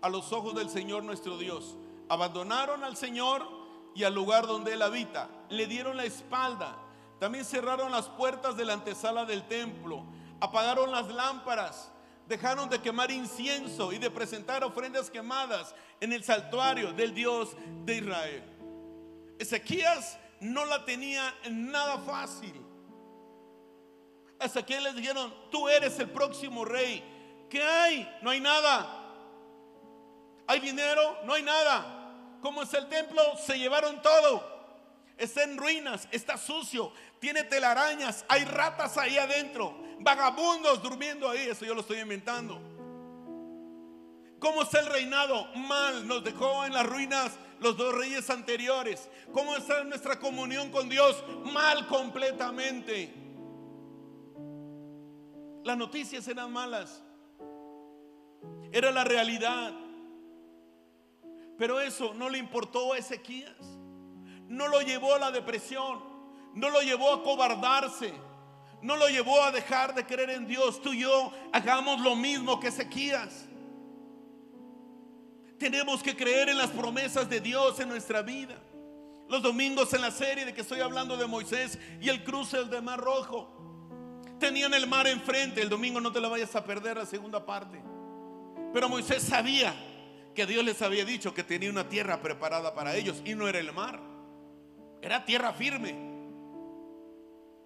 a 0.01 0.07
los 0.07 0.31
ojos 0.31 0.55
del 0.55 0.69
Señor 0.69 1.03
nuestro 1.03 1.37
Dios. 1.37 1.75
Abandonaron 2.07 2.85
al 2.85 2.95
Señor 2.95 3.45
y 3.93 4.05
al 4.05 4.15
lugar 4.15 4.47
donde 4.47 4.71
Él 4.71 4.81
habita. 4.81 5.29
Le 5.49 5.67
dieron 5.67 5.97
la 5.97 6.05
espalda. 6.05 6.77
También 7.19 7.45
cerraron 7.45 7.91
las 7.91 8.07
puertas 8.07 8.55
de 8.55 8.65
la 8.65 8.73
antesala 8.73 9.25
del 9.25 9.47
templo. 9.47 10.03
Apagaron 10.39 10.91
las 10.91 11.07
lámparas. 11.07 11.91
Dejaron 12.27 12.69
de 12.69 12.81
quemar 12.81 13.09
incienso 13.09 13.93
y 13.93 13.97
de 13.97 14.11
presentar 14.11 14.63
ofrendas 14.63 15.09
quemadas 15.09 15.73
en 16.01 16.11
el 16.11 16.23
santuario 16.23 16.91
del 16.91 17.13
Dios 17.13 17.55
de 17.85 17.95
Israel. 17.95 18.43
Ezequías 19.39 20.17
no 20.41 20.65
la 20.65 20.83
tenía 20.83 21.33
nada 21.49 21.99
fácil. 21.99 22.53
Hasta 24.39 24.65
que 24.65 24.79
les 24.79 24.95
dijeron, 24.95 25.33
tú 25.49 25.67
eres 25.69 25.97
el 25.99 26.09
próximo 26.09 26.65
rey. 26.65 27.03
¿Qué 27.49 27.63
hay? 27.63 28.17
No 28.21 28.29
hay 28.29 28.39
nada. 28.39 29.05
¿Hay 30.47 30.59
dinero? 30.59 31.17
No 31.25 31.33
hay 31.33 31.43
nada. 31.43 32.37
¿Cómo 32.41 32.61
es 32.61 32.73
el 32.73 32.87
templo? 32.87 33.21
Se 33.37 33.57
llevaron 33.57 34.01
todo. 34.01 34.57
Está 35.17 35.43
en 35.43 35.57
ruinas, 35.57 36.07
está 36.11 36.37
sucio, 36.37 36.91
tiene 37.19 37.43
telarañas, 37.43 38.25
hay 38.27 38.45
ratas 38.45 38.97
ahí 38.97 39.17
adentro, 39.17 39.75
vagabundos 39.99 40.81
durmiendo 40.81 41.29
ahí, 41.29 41.47
eso 41.49 41.65
yo 41.65 41.73
lo 41.73 41.81
estoy 41.81 41.99
inventando. 41.99 42.61
¿Cómo 44.39 44.61
está 44.61 44.79
el 44.79 44.85
reinado? 44.85 45.47
Mal, 45.55 46.07
nos 46.07 46.23
dejó 46.23 46.63
en 46.65 46.73
las 46.73 46.85
ruinas 46.85 47.37
los 47.59 47.75
dos 47.75 47.93
reyes 47.95 48.29
anteriores. 48.29 49.09
¿Cómo 49.33 49.55
está 49.55 49.83
nuestra 49.83 50.19
comunión 50.19 50.69
con 50.69 50.89
Dios? 50.89 51.23
Mal 51.51 51.87
completamente. 51.87 53.13
Las 55.63 55.77
noticias 55.77 56.27
eran 56.27 56.51
malas. 56.51 57.03
Era 58.71 58.91
la 58.91 59.03
realidad. 59.03 59.73
Pero 61.57 61.79
eso 61.79 62.13
no 62.13 62.29
le 62.29 62.37
importó 62.37 62.93
a 62.93 62.99
Ezequías. 62.99 63.57
No 64.47 64.67
lo 64.67 64.81
llevó 64.81 65.15
a 65.15 65.19
la 65.19 65.31
depresión. 65.31 66.16
No 66.57 66.71
lo 66.71 66.81
llevó 66.81 67.13
a 67.13 67.23
cobardarse. 67.23 68.13
No 68.81 68.95
lo 68.95 69.07
llevó 69.09 69.41
a 69.43 69.51
dejar 69.51 69.93
de 69.93 70.05
creer 70.05 70.31
en 70.31 70.47
Dios. 70.47 70.81
Tú 70.81 70.91
y 70.91 71.01
yo 71.01 71.31
hagamos 71.53 72.01
lo 72.01 72.15
mismo 72.15 72.59
que 72.59 72.67
Ezequías. 72.67 73.45
Tenemos 75.59 76.01
que 76.01 76.15
creer 76.15 76.49
en 76.49 76.57
las 76.57 76.71
promesas 76.71 77.29
de 77.29 77.39
Dios 77.39 77.79
en 77.79 77.89
nuestra 77.89 78.23
vida. 78.23 78.55
Los 79.29 79.43
domingos 79.43 79.93
en 79.93 80.01
la 80.01 80.11
serie 80.11 80.45
de 80.45 80.53
que 80.53 80.61
estoy 80.61 80.79
hablando 80.79 81.15
de 81.15 81.27
Moisés 81.27 81.77
y 82.01 82.09
el 82.09 82.23
cruce 82.23 82.63
del 82.63 82.81
Mar 82.81 82.99
Rojo. 82.99 83.53
Tenían 84.39 84.73
el 84.73 84.87
mar 84.87 85.05
enfrente. 85.05 85.61
El 85.61 85.69
domingo 85.69 86.01
no 86.01 86.11
te 86.11 86.19
la 86.19 86.27
vayas 86.27 86.55
a 86.55 86.63
perder 86.63 86.97
la 86.97 87.05
segunda 87.05 87.45
parte. 87.45 87.79
Pero 88.73 88.89
Moisés 88.89 89.21
sabía 89.21 89.75
que 90.33 90.47
Dios 90.47 90.65
les 90.65 90.81
había 90.81 91.05
dicho 91.05 91.35
que 91.35 91.43
tenía 91.43 91.69
una 91.69 91.87
tierra 91.87 92.19
preparada 92.19 92.73
para 92.73 92.95
ellos 92.95 93.21
y 93.25 93.35
no 93.35 93.47
era 93.47 93.59
el 93.59 93.71
mar, 93.73 93.99
era 95.01 95.23
tierra 95.25 95.53
firme. 95.53 96.06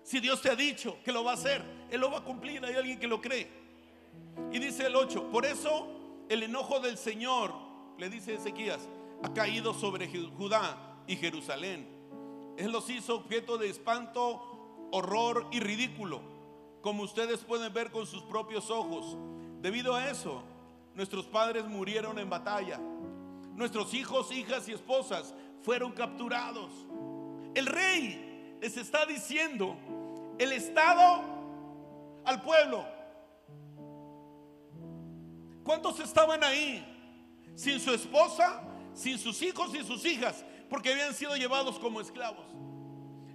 Si 0.03 0.19
Dios 0.19 0.41
te 0.41 0.49
ha 0.49 0.55
dicho 0.55 0.97
que 1.03 1.11
lo 1.11 1.23
va 1.23 1.31
a 1.31 1.33
hacer, 1.35 1.63
Él 1.89 2.01
lo 2.01 2.11
va 2.11 2.19
a 2.19 2.23
cumplir. 2.23 2.63
Hay 2.65 2.75
alguien 2.75 2.99
que 2.99 3.07
lo 3.07 3.21
cree. 3.21 3.49
Y 4.51 4.59
dice 4.59 4.87
el 4.87 4.95
8, 4.95 5.29
por 5.31 5.45
eso 5.45 5.87
el 6.29 6.43
enojo 6.43 6.79
del 6.79 6.97
Señor, 6.97 7.53
le 7.97 8.09
dice 8.09 8.35
Ezequías, 8.35 8.87
ha 9.23 9.33
caído 9.33 9.73
sobre 9.73 10.07
Judá 10.37 11.03
y 11.07 11.15
Jerusalén. 11.15 11.87
Él 12.57 12.71
los 12.71 12.89
hizo 12.89 13.15
objeto 13.15 13.57
de 13.57 13.69
espanto, 13.69 14.87
horror 14.91 15.47
y 15.51 15.59
ridículo, 15.59 16.21
como 16.81 17.03
ustedes 17.03 17.39
pueden 17.41 17.73
ver 17.73 17.91
con 17.91 18.05
sus 18.05 18.23
propios 18.23 18.69
ojos. 18.69 19.17
Debido 19.61 19.95
a 19.95 20.09
eso, 20.09 20.43
Nuestros 20.95 21.25
padres 21.25 21.65
murieron 21.65 22.19
en 22.19 22.29
batalla. 22.29 22.79
Nuestros 23.55 23.93
hijos, 23.93 24.31
hijas 24.31 24.67
y 24.67 24.73
esposas 24.73 25.33
fueron 25.61 25.93
capturados. 25.93 26.71
El 27.55 27.65
rey 27.65 28.30
les 28.61 28.77
está 28.77 29.05
diciendo 29.07 29.75
el 30.37 30.53
Estado 30.53 31.23
al 32.23 32.41
pueblo. 32.43 32.85
¿Cuántos 35.63 35.99
estaban 35.99 36.43
ahí? 36.43 36.85
Sin 37.55 37.79
su 37.79 37.91
esposa, 37.91 38.61
sin 38.93 39.17
sus 39.17 39.41
hijos 39.41 39.73
y 39.73 39.83
sus 39.83 40.05
hijas, 40.05 40.45
porque 40.69 40.91
habían 40.91 41.13
sido 41.13 41.35
llevados 41.35 41.79
como 41.79 41.99
esclavos. 41.99 42.45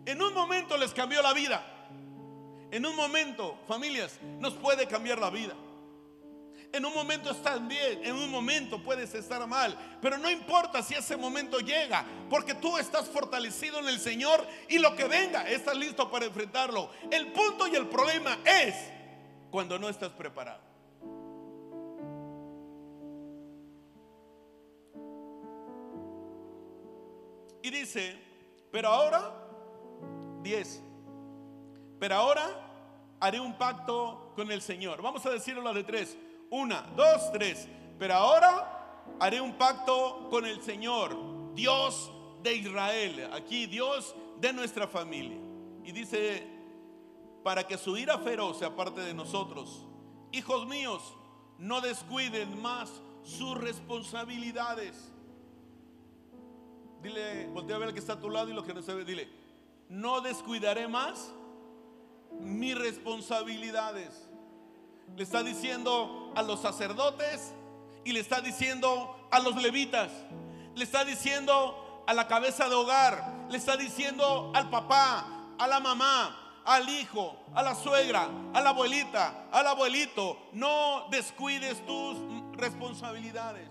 En 0.07 0.23
un 0.23 0.33
momento 0.33 0.77
les 0.77 0.95
cambió 0.95 1.21
la 1.23 1.33
vida. 1.33 1.65
En 2.71 2.87
un 2.87 2.95
momento, 2.95 3.59
familias, 3.67 4.19
nos 4.39 4.55
puede 4.55 4.87
cambiar 4.87 5.19
la 5.19 5.31
vida. 5.31 5.55
En 6.77 6.85
un 6.85 6.93
momento 6.93 7.31
estás 7.31 7.67
bien, 7.67 8.05
en 8.05 8.15
un 8.15 8.31
momento 8.31 8.79
puedes 8.83 9.15
estar 9.15 9.47
mal, 9.47 9.75
pero 10.03 10.19
no 10.19 10.31
importa 10.31 10.83
si 10.83 10.93
ese 10.93 11.17
momento 11.17 11.59
llega, 11.59 12.05
porque 12.29 12.53
tú 12.53 12.77
estás 12.77 13.09
fortalecido 13.09 13.79
en 13.79 13.89
el 13.89 13.99
Señor 13.99 14.47
y 14.69 14.79
lo 14.79 14.95
que 14.95 15.05
venga, 15.05 15.49
estás 15.49 15.75
listo 15.75 16.11
para 16.11 16.27
enfrentarlo. 16.27 16.91
El 17.11 17.33
punto 17.33 17.67
y 17.67 17.77
el 17.77 17.89
problema 17.89 18.41
es 18.45 18.75
cuando 19.51 19.79
no 19.79 19.89
estás 19.89 20.11
preparado. 20.11 20.61
Y 27.63 27.71
dice, 27.71 28.23
pero 28.71 28.89
ahora, 28.89 29.33
10, 30.43 30.83
pero 31.99 32.17
ahora 32.17 33.17
haré 33.19 33.41
un 33.41 33.57
pacto 33.57 34.35
con 34.37 34.53
el 34.53 34.61
Señor. 34.61 35.01
Vamos 35.01 35.25
a 35.25 35.31
decirlo 35.31 35.63
la 35.63 35.73
de 35.73 35.83
tres. 35.83 36.19
Una, 36.51 36.83
dos, 36.97 37.33
tres. 37.33 37.69
Pero 37.99 38.15
ahora 38.15 39.17
haré 39.19 39.41
un 39.41 39.55
pacto 39.55 40.29
con 40.31 40.45
el 40.45 40.63
Señor, 40.63 41.55
Dios 41.55 42.11
de 42.43 42.55
Israel. 42.57 43.31
Aquí 43.33 43.67
Dios 43.67 44.15
de 44.41 44.53
nuestra 44.53 44.87
familia. 44.87 45.39
Y 45.85 45.93
dice, 45.93 46.47
para 47.43 47.67
que 47.67 47.79
su 47.79 47.97
ira 47.97 48.19
feroz 48.19 48.59
se 48.59 48.65
aparte 48.65 49.01
de 49.01 49.15
nosotros. 49.15 49.87
Hijos 50.33 50.67
míos, 50.67 51.15
no 51.59 51.81
descuiden 51.81 52.61
más 52.61 52.91
sus 53.23 53.57
responsabilidades. 53.57 55.13
Dile, 57.03 57.47
voltea 57.49 57.77
a 57.77 57.79
ver 57.79 57.89
el 57.89 57.95
que 57.95 58.01
está 58.01 58.15
a 58.15 58.21
tu 58.21 58.31
lado 58.31 58.51
y 58.51 58.53
lo 58.53 58.65
que 58.65 58.75
no 58.75 58.83
se 58.83 58.95
ve. 58.95 59.05
Dile, 59.05 59.29
no 59.89 60.21
descuidaré 60.21 60.89
más 60.89 61.33
mis 62.41 62.77
responsabilidades. 62.77 64.26
Le 65.15 65.23
está 65.23 65.43
diciendo 65.43 66.33
a 66.35 66.43
los 66.43 66.61
sacerdotes 66.61 67.53
y 68.05 68.13
le 68.13 68.21
está 68.21 68.41
diciendo 68.41 69.29
a 69.31 69.41
los 69.41 69.57
levitas. 69.57 70.11
Le 70.75 70.85
está 70.85 71.05
diciendo 71.05 72.05
a 72.07 72.15
la 72.15 72.27
cabeza 72.29 72.69
de 72.69 72.75
hogar. 72.75 73.47
Le 73.51 73.57
está 73.57 73.77
diciendo 73.77 74.53
al 74.55 74.71
papá, 74.71 75.27
a 75.59 75.67
la 75.67 75.81
mamá, 75.81 76.63
al 76.65 76.89
hijo, 76.89 77.37
a 77.55 77.63
la 77.63 77.75
suegra, 77.75 78.29
a 78.53 78.61
la 78.61 78.71
abuelita, 78.71 79.47
al 79.53 79.67
abuelito. 79.67 80.39
No 80.53 81.07
descuides 81.11 81.85
tus 81.87 82.19
responsabilidades. 82.57 83.69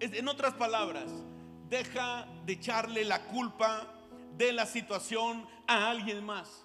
En 0.00 0.28
otras 0.28 0.54
palabras, 0.54 1.10
deja 1.68 2.26
de 2.44 2.54
echarle 2.54 3.04
la 3.04 3.24
culpa 3.24 3.86
de 4.36 4.52
la 4.52 4.64
situación 4.64 5.46
a 5.66 5.90
alguien 5.90 6.24
más. 6.24 6.64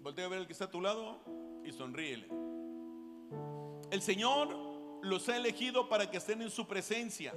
Voltea 0.00 0.24
a 0.24 0.28
ver 0.28 0.40
el 0.40 0.46
que 0.46 0.54
está 0.54 0.64
a 0.64 0.70
tu 0.70 0.80
lado 0.80 1.20
y 1.62 1.72
sonríele. 1.72 2.26
El 3.90 4.00
Señor 4.00 4.48
los 5.02 5.28
ha 5.28 5.36
elegido 5.36 5.88
para 5.88 6.10
que 6.10 6.16
estén 6.16 6.40
en 6.40 6.50
su 6.50 6.66
presencia, 6.66 7.34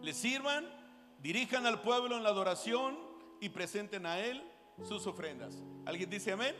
le 0.00 0.12
sirvan, 0.14 0.66
dirijan 1.20 1.66
al 1.66 1.82
pueblo 1.82 2.16
en 2.16 2.22
la 2.22 2.30
adoración 2.30 2.98
y 3.40 3.50
presenten 3.50 4.06
a 4.06 4.18
Él 4.20 4.42
sus 4.82 5.06
ofrendas. 5.06 5.62
¿Alguien 5.84 6.08
dice 6.08 6.32
amén? 6.32 6.54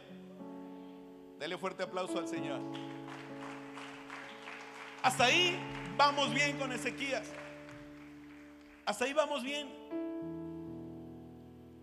Dale 1.38 1.56
fuerte 1.56 1.82
aplauso 1.82 2.18
al 2.18 2.28
Señor. 2.28 2.60
Hasta 5.02 5.24
ahí 5.24 5.58
vamos 5.96 6.32
bien 6.32 6.58
con 6.58 6.72
Ezequías. 6.72 7.32
Hasta 8.84 9.06
ahí 9.06 9.12
vamos 9.12 9.42
bien. 9.42 9.68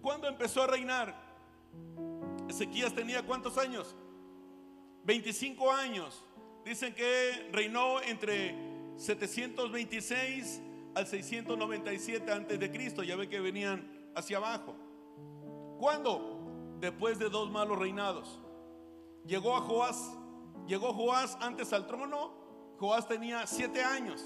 ¿Cuándo 0.01 0.27
empezó 0.27 0.63
a 0.63 0.67
reinar? 0.67 1.28
Ezequías 2.49 2.93
tenía 2.93 3.25
cuántos 3.25 3.57
años? 3.57 3.95
25 5.03 5.71
años. 5.71 6.25
Dicen 6.65 6.93
que 6.93 7.49
reinó 7.51 8.01
entre 8.01 8.55
726 8.97 10.61
al 10.95 11.07
697 11.07 12.31
antes 12.31 12.59
de 12.59 12.71
Cristo. 12.71 13.03
Ya 13.03 13.15
ve 13.15 13.29
que 13.29 13.39
venían 13.39 14.11
hacia 14.15 14.37
abajo. 14.37 14.75
¿Cuándo? 15.79 16.77
Después 16.79 17.17
de 17.19 17.29
dos 17.29 17.49
malos 17.49 17.79
reinados. 17.79 18.39
Llegó 19.25 19.55
a 19.55 19.61
Joás 19.61 20.11
Llegó 20.69 20.93
Joás 20.93 21.35
antes 21.41 21.73
al 21.73 21.87
trono, 21.87 22.31
Joás 22.77 23.07
tenía 23.07 23.47
siete 23.47 23.83
años. 23.83 24.23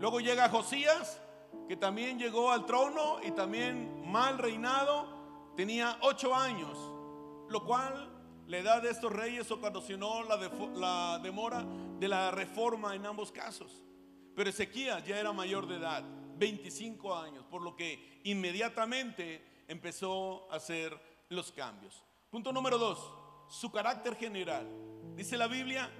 Luego 0.00 0.18
llega 0.18 0.48
Josías, 0.48 1.22
que 1.68 1.76
también 1.76 2.18
llegó 2.18 2.50
al 2.50 2.66
trono 2.66 3.18
y 3.22 3.30
también 3.30 4.10
mal 4.10 4.38
reinado, 4.38 5.06
tenía 5.56 5.96
ocho 6.00 6.34
años, 6.34 6.76
lo 7.50 7.64
cual 7.64 8.08
la 8.46 8.58
edad 8.58 8.82
de 8.82 8.90
estos 8.90 9.12
reyes 9.12 9.50
ocasionó 9.50 10.22
la, 10.22 10.36
la 10.74 11.20
demora 11.22 11.66
de 11.98 12.08
la 12.08 12.30
reforma 12.30 12.94
en 12.94 13.04
ambos 13.04 13.30
casos. 13.30 13.82
Pero 14.34 14.48
Ezequías 14.48 15.04
ya 15.04 15.18
era 15.18 15.32
mayor 15.32 15.66
de 15.66 15.76
edad, 15.76 16.02
25 16.36 17.14
años, 17.14 17.44
por 17.50 17.62
lo 17.62 17.76
que 17.76 18.20
inmediatamente 18.24 19.64
empezó 19.68 20.50
a 20.50 20.56
hacer 20.56 20.98
los 21.28 21.52
cambios. 21.52 22.04
Punto 22.30 22.52
número 22.52 22.78
dos, 22.78 22.98
su 23.48 23.70
carácter 23.70 24.16
general. 24.16 24.66
Dice 25.14 25.36
la 25.36 25.46
Biblia 25.46 25.90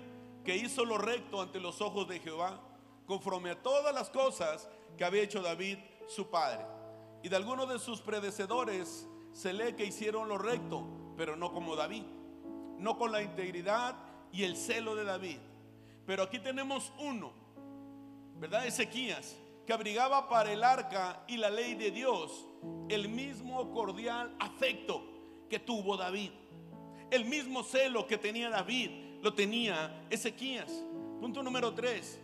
que 0.45 0.57
hizo 0.57 0.85
lo 0.85 0.99
recto 0.99 1.43
ante 1.43 1.61
los 1.61 1.81
ojos 1.81 2.09
de 2.09 2.21
Jehová, 2.21 2.61
conforme 3.07 3.51
a 3.51 3.63
todas 3.63 3.95
las 3.95 4.09
cosas 4.11 4.69
que 4.97 5.05
había 5.05 5.23
hecho 5.23 5.43
David, 5.43 5.79
su 6.09 6.31
padre. 6.31 6.65
Y 7.23 7.29
de 7.29 7.37
algunos 7.37 7.69
de 7.69 7.79
sus 7.79 8.01
predecesores 8.01 9.07
se 9.33 9.53
lee 9.53 9.75
que 9.75 9.85
hicieron 9.85 10.29
lo 10.29 10.39
recto, 10.39 11.00
pero 11.21 11.37
no 11.37 11.53
como 11.53 11.77
David, 11.77 12.05
no 12.79 12.97
con 12.97 13.13
la 13.13 13.21
integridad 13.21 13.95
y 14.33 14.43
el 14.43 14.57
celo 14.57 14.95
de 14.95 15.05
David. 15.05 15.37
Pero 16.07 16.23
aquí 16.23 16.39
tenemos 16.39 16.95
uno, 16.99 17.35
¿verdad? 18.37 18.67
Ezequías, 18.67 19.37
que 19.67 19.75
abrigaba 19.75 20.31
para 20.31 20.51
el 20.51 20.65
arca 20.65 21.23
y 21.29 21.37
la 21.37 21.51
ley 21.51 21.75
de 21.75 21.91
Dios 21.91 22.47
el 22.89 23.11
mismo 23.11 23.71
cordial 23.71 24.35
afecto 24.39 25.05
que 25.51 25.59
tuvo 25.59 25.99
David. 25.99 26.31
El 27.11 27.27
mismo 27.27 27.65
celo 27.65 28.07
que 28.07 28.17
tenía 28.17 28.49
David 28.49 29.21
lo 29.21 29.35
tenía 29.35 30.07
Ezequías. 30.09 30.73
Punto 31.21 31.43
número 31.43 31.75
tres, 31.75 32.19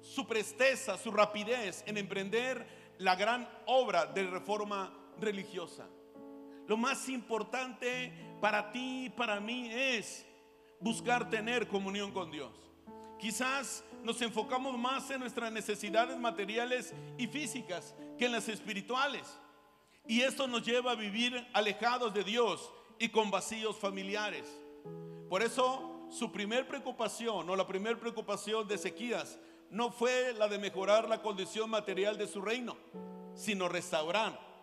su 0.00 0.26
presteza, 0.26 0.98
su 0.98 1.12
rapidez 1.12 1.84
en 1.86 1.98
emprender 1.98 2.94
la 2.98 3.14
gran 3.14 3.48
obra 3.66 4.06
de 4.06 4.26
reforma 4.26 4.92
religiosa. 5.20 5.86
Lo 6.66 6.76
más 6.76 7.08
importante 7.08 8.12
para 8.40 8.72
ti 8.72 9.06
y 9.06 9.10
para 9.10 9.40
mí 9.40 9.68
es 9.70 10.26
buscar 10.80 11.28
tener 11.30 11.68
comunión 11.68 12.12
con 12.12 12.30
Dios. 12.30 12.52
Quizás 13.18 13.84
nos 14.02 14.20
enfocamos 14.22 14.78
más 14.78 15.10
en 15.10 15.20
nuestras 15.20 15.50
necesidades 15.52 16.18
materiales 16.18 16.94
y 17.16 17.26
físicas 17.26 17.94
que 18.18 18.26
en 18.26 18.32
las 18.32 18.48
espirituales. 18.48 19.38
Y 20.06 20.20
esto 20.20 20.46
nos 20.46 20.62
lleva 20.62 20.92
a 20.92 20.96
vivir 20.96 21.46
alejados 21.52 22.12
de 22.12 22.24
Dios 22.24 22.70
y 22.98 23.08
con 23.08 23.30
vacíos 23.30 23.76
familiares. 23.76 24.46
Por 25.28 25.42
eso 25.42 26.06
su 26.10 26.30
primer 26.30 26.68
preocupación 26.68 27.48
o 27.48 27.56
la 27.56 27.66
primera 27.66 27.98
preocupación 27.98 28.68
de 28.68 28.74
Ezequías 28.74 29.38
no 29.70 29.90
fue 29.90 30.34
la 30.34 30.48
de 30.48 30.58
mejorar 30.58 31.08
la 31.08 31.22
condición 31.22 31.70
material 31.70 32.18
de 32.18 32.28
su 32.28 32.40
reino, 32.40 32.76
sino 33.34 33.68
restaurar 33.68 34.53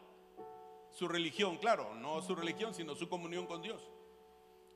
su 0.92 1.08
religión, 1.08 1.58
claro, 1.58 1.96
no 1.96 2.22
su 2.22 2.36
religión, 2.36 2.74
sino 2.74 2.96
su 2.96 3.08
comunión 3.10 3.46
con 3.46 3.62
Dios. 3.62 3.90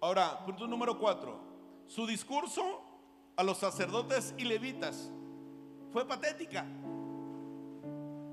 Ahora, 0.01 0.43
punto 0.45 0.67
número 0.67 0.97
cuatro, 0.97 1.39
su 1.88 2.06
discurso 2.08 2.82
a 3.36 3.43
los 3.43 3.58
sacerdotes 3.58 4.34
y 4.38 4.45
levitas 4.45 5.12
fue 5.91 6.08
patética. 6.08 6.65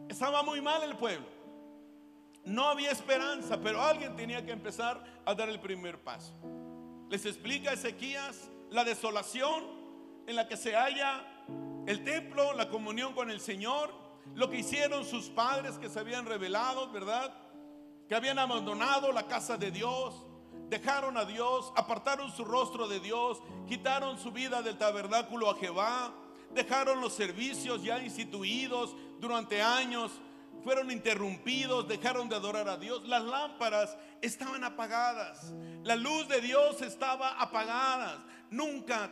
Estaba 0.09 0.43
muy 0.43 0.61
mal 0.61 0.83
el 0.83 0.97
pueblo. 0.97 1.27
No 2.45 2.67
había 2.67 2.91
esperanza, 2.91 3.61
pero 3.61 3.81
alguien 3.81 4.17
tenía 4.17 4.45
que 4.45 4.53
empezar 4.53 5.03
a 5.25 5.35
dar 5.35 5.49
el 5.49 5.61
primer 5.61 6.03
paso. 6.03 6.35
Les 7.09 7.25
explica 7.25 7.73
Ezequías 7.73 8.51
la 8.71 8.85
desolación 8.85 9.65
en 10.27 10.37
la 10.37 10.49
que 10.49 10.57
se 10.57 10.75
halla 10.75 11.25
el 11.87 12.05
templo, 12.05 12.53
la 12.55 12.69
comunión 12.69 13.15
con 13.15 13.31
el 13.31 13.41
Señor, 13.41 13.91
lo 14.35 14.51
que 14.51 14.59
hicieron 14.59 15.05
sus 15.05 15.29
padres 15.29 15.79
que 15.79 15.89
se 15.89 16.01
habían 16.01 16.27
revelado, 16.27 16.91
¿verdad? 16.91 17.35
Que 18.13 18.17
habían 18.17 18.39
abandonado 18.39 19.11
la 19.11 19.27
casa 19.27 19.57
de 19.57 19.71
Dios, 19.71 20.15
dejaron 20.69 21.17
a 21.17 21.25
Dios, 21.25 21.73
apartaron 21.75 22.31
su 22.31 22.45
rostro 22.45 22.87
de 22.87 23.01
Dios, 23.01 23.41
quitaron 23.67 24.19
su 24.19 24.31
vida 24.31 24.61
del 24.61 24.77
tabernáculo 24.77 25.49
a 25.49 25.57
Jehová, 25.57 26.13
dejaron 26.55 27.01
los 27.01 27.15
servicios 27.15 27.83
ya 27.83 28.03
instituidos 28.03 28.95
durante 29.19 29.63
años 29.63 30.13
fueron 30.63 30.91
interrumpidos, 30.91 31.89
dejaron 31.89 32.29
de 32.29 32.37
adorar 32.37 32.69
a 32.69 32.77
Dios. 32.77 33.03
Las 33.09 33.23
lámparas 33.23 33.97
estaban 34.21 34.63
apagadas. 34.63 35.51
La 35.83 35.97
luz 35.97 36.29
de 36.29 36.43
Dios 36.43 36.83
estaba 36.83 37.41
apagada. 37.41 38.23
Nunca 38.51 39.11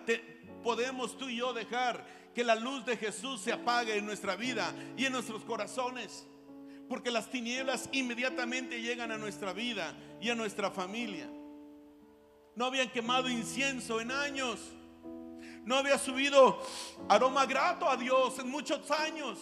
podemos 0.62 1.16
tú 1.16 1.30
y 1.30 1.36
yo 1.36 1.54
dejar 1.54 2.04
que 2.34 2.44
la 2.44 2.54
luz 2.54 2.84
de 2.84 2.98
Jesús 2.98 3.40
se 3.40 3.50
apague 3.54 3.96
en 3.96 4.04
nuestra 4.04 4.36
vida 4.36 4.74
y 4.98 5.06
en 5.06 5.12
nuestros 5.14 5.42
corazones. 5.44 6.26
Porque 6.90 7.10
las 7.10 7.30
tinieblas 7.30 7.88
inmediatamente 7.92 8.82
llegan 8.82 9.10
a 9.10 9.16
nuestra 9.16 9.54
vida 9.54 9.94
y 10.20 10.28
a 10.28 10.34
nuestra 10.34 10.70
familia. 10.70 11.30
No 12.54 12.66
habían 12.66 12.90
quemado 12.90 13.30
incienso 13.30 13.98
en 14.02 14.10
años. 14.10 14.60
No 15.64 15.76
había 15.76 15.96
subido 15.96 16.60
aroma 17.08 17.46
grato 17.46 17.88
a 17.88 17.96
Dios 17.96 18.38
en 18.38 18.50
muchos 18.50 18.90
años 18.90 19.38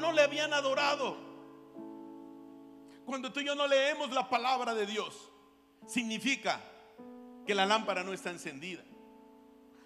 no 0.00 0.12
le 0.12 0.22
habían 0.22 0.52
adorado. 0.52 1.16
Cuando 3.04 3.32
tú 3.32 3.40
y 3.40 3.44
yo 3.44 3.54
no 3.54 3.66
leemos 3.66 4.10
la 4.10 4.28
palabra 4.28 4.74
de 4.74 4.86
Dios, 4.86 5.30
significa 5.86 6.60
que 7.46 7.54
la 7.54 7.66
lámpara 7.66 8.02
no 8.02 8.12
está 8.12 8.30
encendida. 8.30 8.82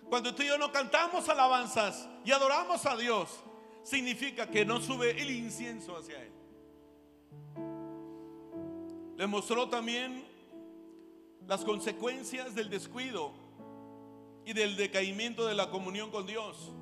Cuando 0.08 0.34
tú 0.34 0.42
y 0.42 0.46
yo 0.46 0.58
no 0.58 0.70
cantamos 0.70 1.28
alabanzas 1.28 2.08
y 2.24 2.32
adoramos 2.32 2.84
a 2.86 2.96
Dios, 2.96 3.40
significa 3.84 4.48
que 4.50 4.64
no 4.64 4.80
sube 4.80 5.20
el 5.22 5.30
incienso 5.30 5.96
hacia 5.96 6.20
Él. 6.20 6.32
Le 9.16 9.26
mostró 9.28 9.68
también 9.68 10.24
las 11.46 11.64
consecuencias 11.64 12.54
del 12.54 12.70
descuido 12.70 13.32
y 14.44 14.54
del 14.54 14.76
decaimiento 14.76 15.46
de 15.46 15.54
la 15.54 15.70
comunión 15.70 16.10
con 16.10 16.26
Dios. 16.26 16.72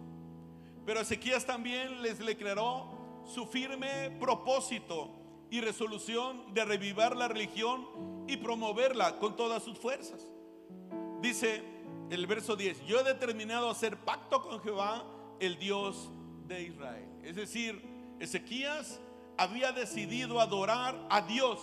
Pero 0.87 1.01
Ezequías 1.01 1.45
también 1.45 2.03
les 2.03 2.19
declaró 2.19 2.87
su 3.27 3.47
firme 3.47 4.11
propósito 4.19 5.11
y 5.51 5.61
resolución 5.61 6.55
de 6.55 6.65
revivar 6.65 7.17
la 7.17 7.29
religión 7.29 7.87
y 8.27 8.37
promoverla 8.38 9.19
con 9.19 9.37
todas 9.37 9.62
sus 9.62 9.79
fuerzas. 9.79 10.27
Dice 11.21 11.62
el 12.11 12.27
verso 12.27 12.57
10, 12.57 12.87
yo 12.87 13.01
he 13.01 13.05
determinado 13.05 13.69
hacer 13.69 13.97
pacto 13.99 14.43
con 14.43 14.61
Jehová, 14.61 15.05
el 15.38 15.59
Dios 15.59 16.11
de 16.47 16.63
Israel. 16.63 17.09
Es 17.23 17.37
decir, 17.37 17.81
Ezequías 18.21 19.01
había 19.37 19.73
decidido 19.73 20.41
adorar 20.41 21.07
a 21.11 21.23
Dios, 21.23 21.61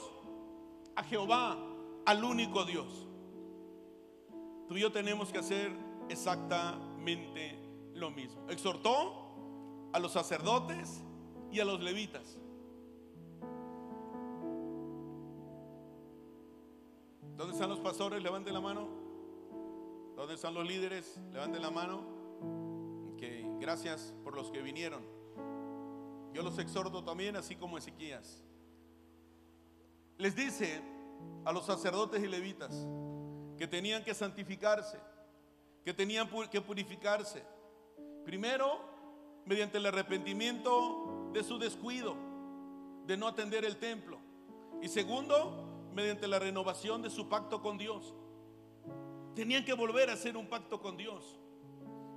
a 0.96 1.04
Jehová, 1.04 1.58
al 2.06 2.24
único 2.24 2.66
Dios. 2.66 3.08
Tú 4.68 4.78
y 4.78 4.82
yo 4.82 4.92
tenemos 4.92 5.32
que 5.32 5.40
hacer 5.40 5.72
exactamente 6.10 7.58
lo 7.94 8.12
mismo. 8.12 8.50
Exhortó 8.50 9.90
a 9.94 10.00
los 10.00 10.12
sacerdotes 10.12 11.02
y 11.52 11.60
a 11.60 11.66
los 11.66 11.82
levitas. 11.82 12.38
¿Dónde 17.36 17.54
están 17.54 17.70
los 17.70 17.80
pastores? 17.80 18.22
Levanten 18.22 18.54
la 18.54 18.60
mano. 18.60 18.88
¿Dónde 20.16 20.34
están 20.34 20.54
los 20.54 20.68
líderes? 20.68 21.18
Levanten 21.32 21.62
la 21.62 21.72
mano. 21.72 22.19
Gracias 23.60 24.14
por 24.24 24.36
los 24.36 24.52
que 24.52 24.62
vinieron. 24.62 25.04
Yo 26.34 26.42
los 26.44 26.58
exhorto 26.60 27.04
también, 27.04 27.36
así 27.36 27.56
como 27.56 27.78
Ezequías. 27.78 28.42
Les 30.18 30.36
dice 30.36 30.82
a 31.44 31.52
los 31.52 31.66
sacerdotes 31.66 32.24
y 32.24 32.28
levitas 32.28 32.88
que 33.58 33.68
tenían 33.68 34.04
que 34.04 34.14
santificarse, 34.14 34.98
que 35.84 35.94
tenían 35.94 36.30
que 36.50 36.62
purificarse. 36.62 37.44
Primero, 38.24 38.80
mediante 39.46 39.78
el 39.78 39.86
arrepentimiento 39.86 41.30
de 41.34 41.44
su 41.44 41.58
descuido, 41.58 42.16
de 43.06 43.18
no 43.18 43.28
atender 43.28 43.66
el 43.66 43.78
templo. 43.78 44.20
Y 44.82 44.88
segundo, 44.88 45.90
mediante 45.94 46.28
la 46.28 46.40
renovación 46.40 47.02
de 47.02 47.10
su 47.10 47.28
pacto 47.28 47.62
con 47.62 47.78
Dios. 47.78 48.14
Tenían 49.36 49.66
que 49.66 49.74
volver 49.74 50.10
a 50.10 50.14
hacer 50.14 50.38
un 50.38 50.48
pacto 50.48 50.82
con 50.82 50.96
Dios. 50.96 51.38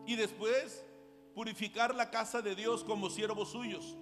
Y 0.07 0.16
después 0.16 0.85
purificar 1.34 1.94
la 1.94 2.10
casa 2.10 2.42
de 2.42 2.54
Dios 2.54 2.84
como 2.84 3.10
siervos 3.10 3.50
suyos, 3.50 3.96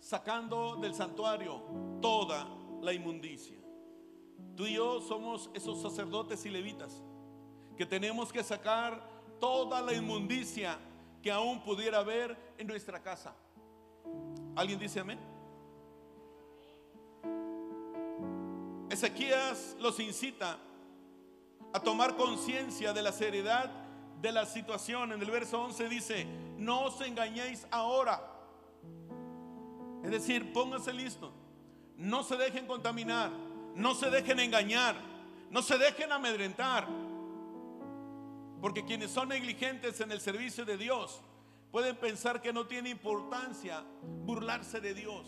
sacando 0.00 0.76
del 0.76 0.94
santuario 0.94 1.62
toda 2.00 2.48
la 2.80 2.92
inmundicia. 2.92 3.56
Tú 4.56 4.66
y 4.66 4.74
yo 4.74 5.00
somos 5.00 5.50
esos 5.54 5.80
sacerdotes 5.80 6.44
y 6.44 6.50
levitas 6.50 7.02
que 7.76 7.86
tenemos 7.86 8.32
que 8.32 8.42
sacar 8.42 9.08
toda 9.40 9.80
la 9.80 9.94
inmundicia 9.94 10.78
que 11.22 11.30
aún 11.30 11.62
pudiera 11.62 11.98
haber 11.98 12.36
en 12.58 12.66
nuestra 12.66 13.02
casa. 13.02 13.34
¿Alguien 14.54 14.78
dice 14.78 15.00
amén? 15.00 15.18
Ezequías 18.90 19.76
los 19.80 19.98
incita 20.00 20.58
a 21.72 21.80
tomar 21.80 22.16
conciencia 22.16 22.92
de 22.92 23.02
la 23.02 23.12
seriedad 23.12 23.70
de 24.22 24.32
la 24.32 24.46
situación. 24.46 25.12
En 25.12 25.20
el 25.20 25.30
verso 25.30 25.60
11 25.60 25.88
dice, 25.88 26.26
no 26.56 26.84
os 26.84 27.00
engañéis 27.00 27.66
ahora. 27.70 28.22
Es 30.04 30.10
decir, 30.10 30.52
pónganse 30.52 30.92
listos. 30.92 31.32
No 31.96 32.22
se 32.22 32.36
dejen 32.36 32.66
contaminar. 32.66 33.30
No 33.74 33.94
se 33.94 34.10
dejen 34.10 34.38
engañar. 34.38 34.94
No 35.50 35.60
se 35.60 35.76
dejen 35.76 36.12
amedrentar. 36.12 36.86
Porque 38.60 38.84
quienes 38.84 39.10
son 39.10 39.28
negligentes 39.28 40.00
en 40.00 40.12
el 40.12 40.20
servicio 40.20 40.64
de 40.64 40.78
Dios 40.78 41.20
pueden 41.72 41.96
pensar 41.96 42.40
que 42.40 42.52
no 42.52 42.66
tiene 42.66 42.90
importancia 42.90 43.82
burlarse 44.24 44.80
de 44.80 44.94
Dios. 44.94 45.26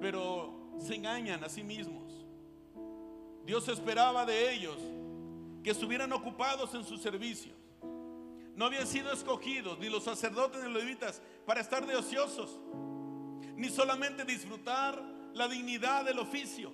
Pero 0.00 0.76
se 0.78 0.94
engañan 0.94 1.42
a 1.42 1.48
sí 1.48 1.64
mismos. 1.64 2.12
Dios 3.44 3.66
esperaba 3.68 4.24
de 4.24 4.52
ellos 4.52 4.76
que 5.66 5.72
estuvieran 5.72 6.12
ocupados 6.12 6.72
en 6.74 6.84
su 6.84 6.96
servicio. 6.96 7.52
No 8.54 8.66
habían 8.66 8.86
sido 8.86 9.10
escogidos 9.10 9.76
ni 9.80 9.88
los 9.88 10.04
sacerdotes 10.04 10.62
ni 10.62 10.72
los 10.72 10.80
levitas 10.80 11.20
para 11.44 11.60
estar 11.60 11.84
de 11.84 11.96
ociosos, 11.96 12.60
ni 13.56 13.68
solamente 13.68 14.24
disfrutar 14.24 15.02
la 15.34 15.48
dignidad 15.48 16.04
del 16.04 16.20
oficio 16.20 16.70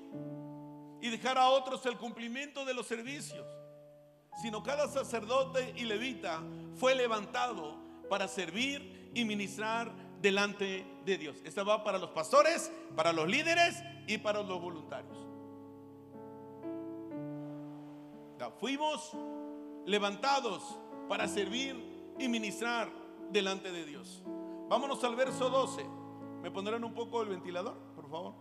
y 1.01 1.09
dejar 1.09 1.39
a 1.39 1.49
otros 1.49 1.87
el 1.87 1.97
cumplimiento 1.97 2.67
de 2.67 2.75
los 2.75 2.87
servicios, 2.87 3.47
sino 4.43 4.63
cada 4.63 4.87
sacerdote 4.89 5.73
y 5.75 5.85
levita 5.85 6.43
fue 6.75 6.95
levantado 6.95 7.79
para 8.11 8.29
servir 8.29 9.11
y 9.15 9.25
ministrar 9.25 9.91
delante 10.21 10.85
de 11.07 11.17
Dios. 11.17 11.39
Esta 11.47 11.63
va 11.63 11.83
para 11.83 11.97
los 11.97 12.11
pastores, 12.11 12.71
para 12.95 13.15
los 13.15 13.27
líderes 13.27 13.83
y 14.07 14.19
para 14.19 14.43
los 14.43 14.61
voluntarios. 14.61 15.32
Fuimos 18.51 19.13
levantados 19.87 20.79
para 21.09 21.29
servir 21.29 22.15
y 22.19 22.29
ministrar 22.29 22.91
delante 23.31 23.73
de 23.73 23.85
Dios. 23.85 24.23
Vámonos 24.69 25.03
al 25.05 25.17
verso 25.17 25.51
12. 25.51 25.85
¿Me 26.43 26.51
pondrán 26.51 26.83
un 26.85 26.95
poco 26.95 27.23
el 27.23 27.29
ventilador, 27.29 27.77
por 27.95 28.09
favor? 28.09 28.35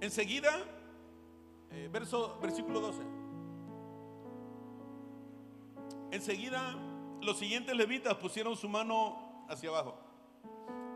Enseguida, 0.00 0.50
eh, 1.70 1.88
verso, 1.92 2.38
versículo 2.40 2.80
12. 2.80 3.02
Enseguida, 6.10 6.76
los 7.20 7.38
siguientes 7.38 7.76
levitas 7.76 8.14
pusieron 8.14 8.56
su 8.56 8.68
mano 8.68 9.44
hacia 9.48 9.68
abajo. 9.68 9.96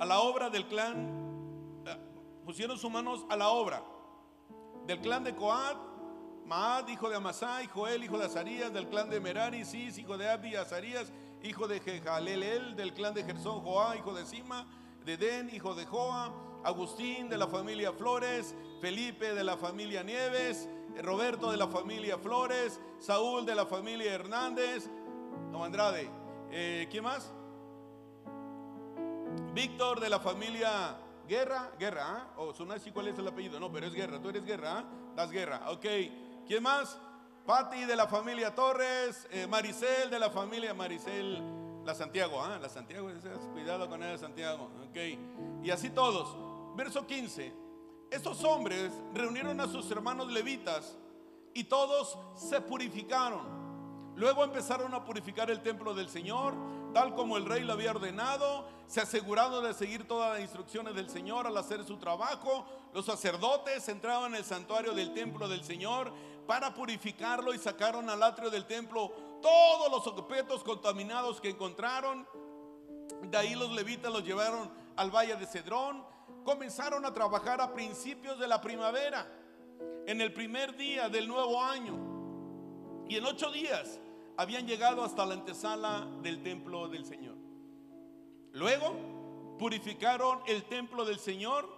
A 0.00 0.06
la 0.06 0.20
obra 0.20 0.50
del 0.50 0.66
clan, 0.66 1.82
eh, 1.86 1.96
pusieron 2.44 2.78
sus 2.78 2.90
manos 2.90 3.24
a 3.28 3.36
la 3.36 3.48
obra 3.50 3.82
del 4.86 5.00
clan 5.00 5.22
de 5.24 5.34
Coat 5.34 5.91
Maad, 6.46 6.88
hijo 6.88 7.08
de 7.08 7.16
Amasai, 7.16 7.66
Joel, 7.66 8.04
hijo 8.04 8.18
de 8.18 8.26
Azarías, 8.26 8.72
del 8.72 8.88
clan 8.88 9.08
de 9.08 9.20
Merari, 9.20 9.64
Cis, 9.64 9.98
hijo 9.98 10.18
de 10.18 10.28
Abdi, 10.28 10.54
Azarías, 10.56 11.12
hijo 11.42 11.68
de 11.68 11.80
Jejalelel, 11.80 12.76
del 12.76 12.92
clan 12.92 13.14
de 13.14 13.24
Gersón, 13.24 13.60
Joá, 13.60 13.96
hijo 13.96 14.14
de 14.14 14.26
Sima, 14.26 14.66
de 15.04 15.16
Den, 15.16 15.54
hijo 15.54 15.74
de 15.74 15.86
Joa, 15.86 16.32
Agustín, 16.64 17.28
de 17.28 17.38
la 17.38 17.46
familia 17.46 17.92
Flores, 17.92 18.54
Felipe, 18.80 19.34
de 19.34 19.44
la 19.44 19.56
familia 19.56 20.02
Nieves, 20.02 20.68
Roberto, 21.02 21.50
de 21.50 21.56
la 21.56 21.68
familia 21.68 22.18
Flores, 22.18 22.80
Saúl, 22.98 23.46
de 23.46 23.54
la 23.54 23.66
familia 23.66 24.12
Hernández, 24.12 24.88
no 25.50 25.64
Andrade, 25.64 26.08
eh, 26.50 26.86
¿quién 26.90 27.04
más? 27.04 27.32
Víctor, 29.54 30.00
de 30.00 30.08
la 30.08 30.20
familia 30.20 30.96
Guerra, 31.28 31.72
Guerra, 31.78 32.04
¿ah? 32.06 32.34
o 32.36 32.48
oh, 32.48 32.78
si 32.78 32.90
cuál 32.90 33.08
es 33.08 33.18
el 33.18 33.26
apellido, 33.26 33.58
no, 33.58 33.70
pero 33.72 33.86
es 33.86 33.94
Guerra, 33.94 34.20
tú 34.20 34.28
eres 34.28 34.44
Guerra, 34.44 34.78
¿ah? 34.78 34.84
Das 35.16 35.30
Guerra, 35.30 35.70
ok. 35.70 35.86
¿Quién 36.46 36.62
más? 36.62 36.98
Patti 37.46 37.84
de 37.84 37.96
la 37.96 38.06
familia 38.06 38.54
Torres, 38.54 39.26
eh, 39.30 39.46
Maricel 39.46 40.10
de 40.10 40.18
la 40.18 40.30
familia 40.30 40.74
Maricel, 40.74 41.42
la 41.84 41.94
Santiago, 41.94 42.40
¿ah? 42.40 42.58
La 42.60 42.68
Santiago, 42.68 43.10
cuidado 43.52 43.88
con 43.88 44.02
ella, 44.02 44.16
Santiago, 44.16 44.70
ok. 44.88 45.64
Y 45.64 45.70
así 45.70 45.90
todos. 45.90 46.36
Verso 46.76 47.06
15. 47.06 47.52
Estos 48.10 48.44
hombres 48.44 48.92
reunieron 49.14 49.60
a 49.60 49.66
sus 49.66 49.90
hermanos 49.90 50.30
levitas 50.30 50.96
y 51.54 51.64
todos 51.64 52.18
se 52.36 52.60
purificaron. 52.60 53.62
Luego 54.14 54.44
empezaron 54.44 54.92
a 54.94 55.04
purificar 55.04 55.50
el 55.50 55.62
templo 55.62 55.94
del 55.94 56.08
Señor, 56.08 56.54
tal 56.92 57.14
como 57.14 57.38
el 57.38 57.46
rey 57.46 57.62
lo 57.62 57.72
había 57.72 57.90
ordenado. 57.90 58.68
Se 58.86 59.00
aseguraron 59.00 59.64
de 59.64 59.72
seguir 59.72 60.06
todas 60.06 60.34
las 60.34 60.42
instrucciones 60.42 60.94
del 60.94 61.08
Señor 61.08 61.46
al 61.46 61.56
hacer 61.56 61.84
su 61.84 61.96
trabajo. 61.96 62.66
Los 62.92 63.06
sacerdotes 63.06 63.88
entraban 63.88 64.32
en 64.32 64.38
el 64.38 64.44
santuario 64.44 64.92
del 64.92 65.14
templo 65.14 65.48
del 65.48 65.64
Señor 65.64 66.12
para 66.46 66.74
purificarlo 66.74 67.54
y 67.54 67.58
sacaron 67.58 68.08
al 68.10 68.22
atrio 68.22 68.50
del 68.50 68.66
templo 68.66 69.12
todos 69.40 69.90
los 69.90 70.06
objetos 70.06 70.62
contaminados 70.62 71.40
que 71.40 71.50
encontraron. 71.50 72.26
De 73.22 73.36
ahí 73.36 73.54
los 73.54 73.70
levitas 73.72 74.12
los 74.12 74.24
llevaron 74.24 74.70
al 74.96 75.10
valle 75.10 75.36
de 75.36 75.46
Cedrón. 75.46 76.04
Comenzaron 76.44 77.04
a 77.04 77.12
trabajar 77.12 77.60
a 77.60 77.72
principios 77.72 78.38
de 78.38 78.48
la 78.48 78.60
primavera, 78.60 79.30
en 80.06 80.20
el 80.20 80.32
primer 80.32 80.76
día 80.76 81.08
del 81.08 81.28
nuevo 81.28 81.62
año. 81.62 81.96
Y 83.08 83.16
en 83.16 83.24
ocho 83.24 83.50
días 83.50 84.00
habían 84.36 84.66
llegado 84.66 85.04
hasta 85.04 85.24
la 85.26 85.34
antesala 85.34 86.08
del 86.22 86.42
templo 86.42 86.88
del 86.88 87.04
Señor. 87.04 87.36
Luego 88.52 88.96
purificaron 89.58 90.40
el 90.46 90.64
templo 90.64 91.04
del 91.04 91.18
Señor, 91.18 91.68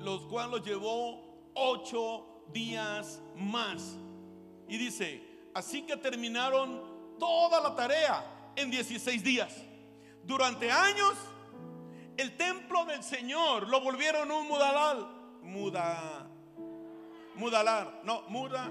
los 0.00 0.22
cuales 0.26 0.50
los 0.50 0.66
llevó 0.66 1.22
ocho 1.54 2.26
días 2.52 3.22
más. 3.36 3.96
Y 4.70 4.78
dice, 4.78 5.20
así 5.52 5.82
que 5.82 5.96
terminaron 5.96 7.18
toda 7.18 7.60
la 7.60 7.74
tarea 7.74 8.52
en 8.54 8.70
16 8.70 9.22
días. 9.24 9.52
Durante 10.22 10.70
años, 10.70 11.14
el 12.16 12.36
templo 12.36 12.84
del 12.84 13.02
Señor 13.02 13.68
lo 13.68 13.80
volvieron 13.80 14.30
un 14.30 14.46
mudalal. 14.46 15.08
Muda, 15.42 16.28
mudalar, 17.34 18.00
no, 18.04 18.22
muda, 18.28 18.70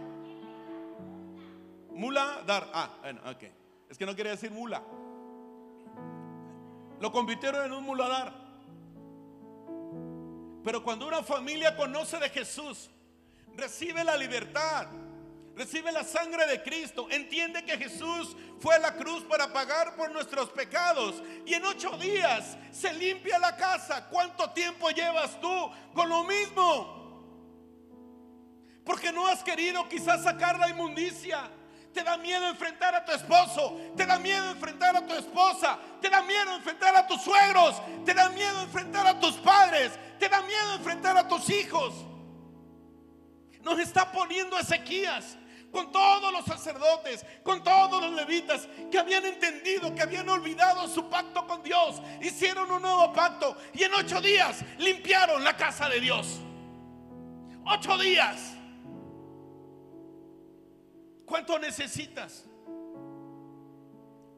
mula, 1.91 2.43
dar. 2.47 2.69
Ah, 2.73 2.97
bueno, 3.01 3.19
ok. 3.29 3.43
Es 3.89 3.97
que 3.97 4.05
no 4.05 4.15
quería 4.15 4.31
decir 4.31 4.51
mula. 4.51 4.81
Lo 7.01 7.11
convirtieron 7.11 7.65
en 7.65 7.73
un 7.73 7.83
muladar. 7.83 8.33
Pero 10.63 10.81
cuando 10.81 11.07
una 11.07 11.23
familia 11.23 11.75
conoce 11.75 12.17
de 12.19 12.29
Jesús, 12.29 12.89
recibe 13.57 14.01
la 14.05 14.15
libertad, 14.15 14.87
recibe 15.59 15.91
la 15.91 16.05
sangre 16.05 16.47
de 16.47 16.63
Cristo, 16.63 17.07
entiende 17.11 17.65
que 17.65 17.77
Jesús 17.77 18.33
fue 18.61 18.75
a 18.75 18.79
la 18.79 18.93
cruz 18.95 19.25
para 19.25 19.51
pagar 19.51 19.93
por 19.97 20.09
nuestros 20.09 20.49
pecados 20.51 21.21
y 21.45 21.53
en 21.53 21.65
ocho 21.65 21.97
días 21.97 22.57
se 22.71 22.93
limpia 22.93 23.37
la 23.39 23.57
casa. 23.57 24.07
¿Cuánto 24.07 24.51
tiempo 24.51 24.89
llevas 24.91 25.37
tú 25.41 25.69
con 25.93 26.07
lo 26.07 26.23
mismo? 26.23 26.95
Porque 28.85 29.11
no 29.11 29.27
has 29.27 29.43
querido 29.43 29.89
quizás 29.89 30.23
sacar 30.23 30.57
la 30.57 30.69
inmundicia. 30.69 31.51
Te 31.93 32.03
da 32.03 32.15
miedo 32.15 32.47
enfrentar 32.47 32.95
a 32.95 33.03
tu 33.03 33.11
esposo, 33.11 33.81
te 33.97 34.05
da 34.05 34.17
miedo 34.17 34.51
enfrentar 34.51 34.95
a 34.95 35.05
tu 35.05 35.13
esposa, 35.13 35.77
te 35.99 36.09
da 36.09 36.21
miedo 36.21 36.55
enfrentar 36.55 36.95
a 36.95 37.05
tus 37.05 37.21
suegros, 37.21 37.81
te 38.05 38.13
da 38.13 38.29
miedo 38.29 38.61
enfrentar 38.61 39.05
a 39.07 39.19
tus 39.19 39.35
padres, 39.35 39.91
te 40.19 40.29
da 40.29 40.41
miedo 40.41 40.75
enfrentar 40.75 41.17
a 41.17 41.27
tus 41.27 41.49
hijos. 41.49 41.93
Nos 43.61 43.77
está 43.77 44.09
poniendo 44.09 44.57
Ezequías 44.57 45.35
con 45.71 45.91
todos 45.91 46.31
los 46.33 46.45
sacerdotes, 46.45 47.25
con 47.43 47.63
todos 47.63 48.01
los 48.01 48.13
levitas 48.13 48.67
que 48.91 48.99
habían 48.99 49.25
entendido, 49.25 49.93
que 49.93 50.01
habían 50.01 50.27
olvidado 50.29 50.87
su 50.87 51.09
pacto 51.09 51.45
con 51.45 51.61
Dios, 51.63 52.01
hicieron 52.21 52.69
un 52.71 52.81
nuevo 52.81 53.13
pacto 53.13 53.55
y 53.73 53.83
en 53.83 53.93
ocho 53.93 54.19
días 54.21 54.63
limpiaron 54.77 55.43
la 55.43 55.55
casa 55.55 55.87
de 55.87 55.99
Dios. 55.99 56.39
Ocho 57.65 57.97
días. 57.97 58.55
¿Cuánto 61.25 61.59
necesitas? 61.59 62.48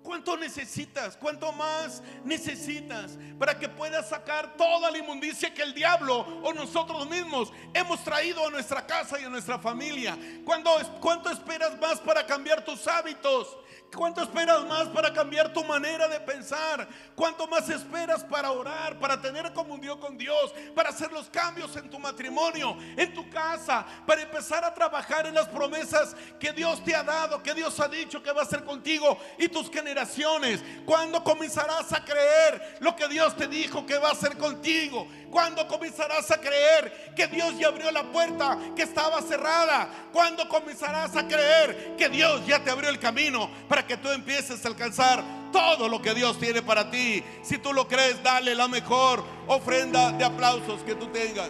¿Cuánto 0.03 0.35
necesitas? 0.35 1.15
¿Cuánto 1.15 1.51
más 1.53 2.01
necesitas 2.23 3.17
para 3.37 3.57
que 3.57 3.69
puedas 3.69 4.09
sacar 4.09 4.57
toda 4.57 4.89
la 4.89 4.97
inmundicia 4.97 5.53
que 5.53 5.61
el 5.61 5.73
diablo 5.73 6.19
o 6.43 6.53
nosotros 6.53 7.07
mismos 7.09 7.51
hemos 7.73 8.03
traído 8.03 8.47
a 8.47 8.49
nuestra 8.49 8.85
casa 8.85 9.19
y 9.19 9.23
a 9.23 9.29
nuestra 9.29 9.59
familia? 9.59 10.17
¿Cuánto 10.43 11.29
esperas 11.29 11.79
más 11.79 11.99
para 11.99 12.25
cambiar 12.25 12.65
tus 12.65 12.87
hábitos? 12.87 13.57
¿Cuánto 13.95 14.21
esperas 14.21 14.65
más 14.65 14.87
para 14.87 15.11
cambiar 15.11 15.51
tu 15.51 15.63
manera 15.65 16.07
de 16.07 16.19
pensar? 16.21 16.87
¿Cuánto 17.13 17.45
más 17.47 17.67
esperas 17.69 18.23
para 18.23 18.51
orar, 18.51 18.97
para 18.97 19.21
tener 19.21 19.51
comunión 19.51 19.99
con 19.99 20.17
Dios, 20.17 20.53
para 20.73 20.89
hacer 20.89 21.11
los 21.11 21.29
cambios 21.29 21.75
en 21.75 21.89
tu 21.89 21.99
matrimonio, 21.99 22.77
en 22.95 23.13
tu 23.13 23.29
casa, 23.29 23.85
para 24.07 24.21
empezar 24.21 24.63
a 24.63 24.73
trabajar 24.73 25.27
en 25.27 25.35
las 25.35 25.47
promesas 25.49 26.15
que 26.39 26.53
Dios 26.53 26.83
te 26.83 26.95
ha 26.95 27.03
dado, 27.03 27.43
que 27.43 27.53
Dios 27.53 27.79
ha 27.81 27.89
dicho 27.89 28.23
que 28.23 28.31
va 28.31 28.41
a 28.41 28.45
hacer 28.45 28.63
contigo 28.63 29.17
y 29.37 29.49
tus 29.49 29.69
generaciones? 29.69 30.63
¿Cuándo 30.85 31.21
comenzarás 31.23 31.91
a 31.91 32.03
creer 32.03 32.77
lo 32.79 32.95
que 32.95 33.09
Dios 33.09 33.35
te 33.35 33.47
dijo 33.47 33.85
que 33.85 33.97
va 33.97 34.09
a 34.09 34.13
hacer 34.13 34.37
contigo? 34.37 35.07
¿Cuándo 35.31 35.65
comenzarás 35.65 36.29
a 36.29 36.39
creer 36.41 37.13
que 37.15 37.25
Dios 37.27 37.57
ya 37.57 37.69
abrió 37.69 37.89
la 37.89 38.03
puerta 38.03 38.59
que 38.75 38.83
estaba 38.83 39.21
cerrada? 39.21 39.89
¿Cuándo 40.11 40.47
comenzarás 40.49 41.15
a 41.15 41.25
creer 41.25 41.95
que 41.97 42.09
Dios 42.09 42.45
ya 42.45 42.61
te 42.61 42.69
abrió 42.69 42.89
el 42.89 42.99
camino 42.99 43.49
para 43.69 43.87
que 43.87 43.95
tú 43.95 44.09
empieces 44.09 44.63
a 44.63 44.67
alcanzar 44.67 45.23
todo 45.53 45.87
lo 45.87 46.01
que 46.01 46.13
Dios 46.13 46.37
tiene 46.37 46.61
para 46.61 46.91
ti? 46.91 47.23
Si 47.43 47.57
tú 47.57 47.71
lo 47.71 47.87
crees, 47.87 48.21
dale 48.21 48.53
la 48.53 48.67
mejor 48.67 49.23
ofrenda 49.47 50.11
de 50.11 50.25
aplausos 50.25 50.81
que 50.83 50.95
tú 50.95 51.07
tengas. 51.07 51.49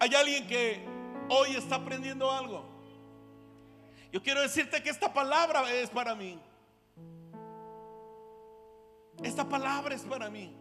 Hay 0.00 0.14
alguien 0.14 0.46
que 0.46 0.84
hoy 1.30 1.56
está 1.56 1.76
aprendiendo 1.76 2.30
algo. 2.30 2.68
Yo 4.12 4.22
quiero 4.22 4.42
decirte 4.42 4.82
que 4.82 4.90
esta 4.90 5.10
palabra 5.10 5.72
es 5.72 5.88
para 5.88 6.14
mí. 6.14 6.38
Esta 9.22 9.48
palabra 9.48 9.94
es 9.94 10.02
para 10.02 10.30
mí. 10.30 10.56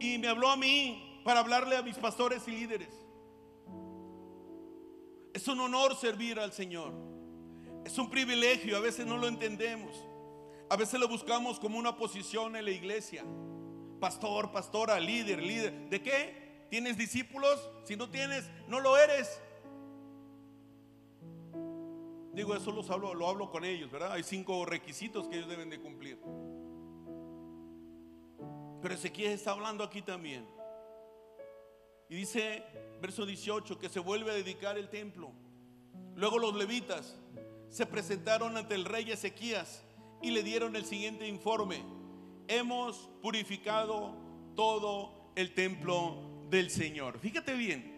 Y 0.00 0.18
me 0.18 0.28
habló 0.28 0.50
a 0.50 0.56
mí 0.56 1.20
para 1.24 1.40
hablarle 1.40 1.76
a 1.76 1.82
mis 1.82 1.96
pastores 1.96 2.46
y 2.46 2.52
líderes. 2.52 2.94
Es 5.34 5.48
un 5.48 5.60
honor 5.60 5.96
servir 5.96 6.38
al 6.38 6.52
Señor. 6.52 6.92
Es 7.84 7.98
un 7.98 8.10
privilegio, 8.10 8.76
a 8.76 8.80
veces 8.80 9.06
no 9.06 9.16
lo 9.16 9.28
entendemos. 9.28 10.02
A 10.68 10.76
veces 10.76 10.98
lo 10.98 11.08
buscamos 11.08 11.60
como 11.60 11.78
una 11.78 11.96
posición 11.96 12.56
en 12.56 12.64
la 12.64 12.70
iglesia. 12.70 13.24
Pastor, 14.00 14.50
pastora, 14.50 14.98
líder, 14.98 15.42
líder. 15.42 15.88
¿De 15.88 16.02
qué? 16.02 16.66
¿Tienes 16.70 16.96
discípulos? 16.96 17.70
Si 17.84 17.96
no 17.96 18.10
tienes, 18.10 18.48
no 18.66 18.80
lo 18.80 18.96
eres. 18.96 19.40
Digo, 22.36 22.54
eso 22.54 22.70
los 22.70 22.90
hablo, 22.90 23.14
lo 23.14 23.28
hablo 23.28 23.50
con 23.50 23.64
ellos, 23.64 23.90
¿verdad? 23.90 24.12
Hay 24.12 24.22
cinco 24.22 24.66
requisitos 24.66 25.26
que 25.26 25.36
ellos 25.36 25.48
deben 25.48 25.70
de 25.70 25.80
cumplir. 25.80 26.18
Pero 28.82 28.94
Ezequiel 28.94 29.32
está 29.32 29.52
hablando 29.52 29.82
aquí 29.82 30.02
también. 30.02 30.46
Y 32.10 32.14
dice, 32.14 32.62
verso 33.00 33.24
18, 33.24 33.78
que 33.78 33.88
se 33.88 34.00
vuelve 34.00 34.32
a 34.32 34.34
dedicar 34.34 34.76
el 34.76 34.90
templo. 34.90 35.32
Luego 36.14 36.38
los 36.38 36.54
levitas 36.54 37.16
se 37.70 37.86
presentaron 37.86 38.58
ante 38.58 38.74
el 38.74 38.84
rey 38.84 39.10
Ezequías 39.10 39.82
y 40.20 40.30
le 40.30 40.42
dieron 40.42 40.76
el 40.76 40.84
siguiente 40.84 41.26
informe. 41.26 41.82
Hemos 42.48 43.08
purificado 43.22 44.14
todo 44.54 45.32
el 45.36 45.54
templo 45.54 46.18
del 46.50 46.68
Señor. 46.68 47.18
Fíjate 47.18 47.54
bien. 47.54 47.96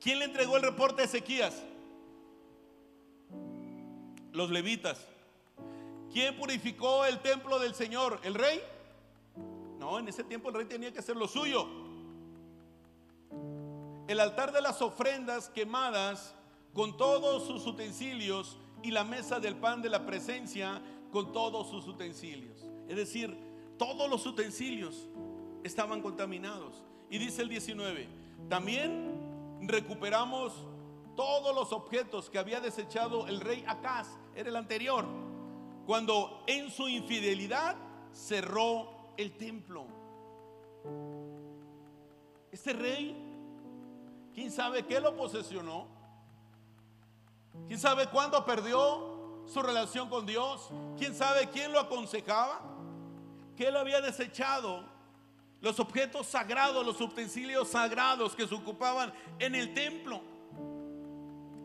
¿Quién 0.00 0.18
le 0.18 0.24
entregó 0.24 0.56
el 0.56 0.62
reporte 0.64 1.02
a 1.02 1.04
Ezequías? 1.04 1.67
Los 4.32 4.50
levitas. 4.50 5.06
¿Quién 6.12 6.36
purificó 6.36 7.04
el 7.04 7.20
templo 7.20 7.58
del 7.58 7.74
Señor? 7.74 8.20
¿El 8.22 8.34
rey? 8.34 8.60
No, 9.78 9.98
en 9.98 10.08
ese 10.08 10.24
tiempo 10.24 10.48
el 10.48 10.54
rey 10.54 10.64
tenía 10.66 10.92
que 10.92 10.98
hacer 10.98 11.16
lo 11.16 11.28
suyo. 11.28 11.66
El 14.06 14.20
altar 14.20 14.52
de 14.52 14.62
las 14.62 14.80
ofrendas 14.80 15.48
quemadas 15.50 16.34
con 16.72 16.96
todos 16.96 17.46
sus 17.46 17.66
utensilios 17.66 18.56
y 18.82 18.90
la 18.90 19.04
mesa 19.04 19.38
del 19.40 19.56
pan 19.56 19.82
de 19.82 19.90
la 19.90 20.06
presencia 20.06 20.80
con 21.12 21.32
todos 21.32 21.68
sus 21.68 21.86
utensilios. 21.86 22.64
Es 22.88 22.96
decir, 22.96 23.36
todos 23.76 24.08
los 24.08 24.24
utensilios 24.26 25.08
estaban 25.62 26.00
contaminados. 26.00 26.82
Y 27.10 27.18
dice 27.18 27.42
el 27.42 27.48
19, 27.48 28.08
también 28.48 29.58
recuperamos 29.62 30.52
todos 31.18 31.52
los 31.52 31.72
objetos 31.72 32.30
que 32.30 32.38
había 32.38 32.60
desechado 32.60 33.26
el 33.26 33.40
rey 33.40 33.64
Acaz, 33.66 34.06
era 34.36 34.50
el 34.50 34.54
anterior, 34.54 35.04
cuando 35.84 36.44
en 36.46 36.70
su 36.70 36.88
infidelidad 36.88 37.74
cerró 38.12 38.88
el 39.16 39.36
templo. 39.36 39.84
Este 42.52 42.72
rey, 42.72 43.16
¿quién 44.32 44.52
sabe 44.52 44.86
qué 44.86 45.00
lo 45.00 45.16
posesionó? 45.16 45.88
¿Quién 47.66 47.80
sabe 47.80 48.06
cuándo 48.06 48.44
perdió 48.44 49.42
su 49.48 49.60
relación 49.60 50.08
con 50.08 50.24
Dios? 50.24 50.70
¿Quién 50.96 51.16
sabe 51.16 51.48
quién 51.48 51.72
lo 51.72 51.80
aconsejaba? 51.80 52.60
Que 53.56 53.66
él 53.66 53.76
había 53.76 54.00
desechado 54.00 54.84
los 55.62 55.80
objetos 55.80 56.28
sagrados, 56.28 56.86
los 56.86 57.00
utensilios 57.00 57.66
sagrados 57.66 58.36
que 58.36 58.46
se 58.46 58.54
ocupaban 58.54 59.12
en 59.40 59.56
el 59.56 59.74
templo 59.74 60.37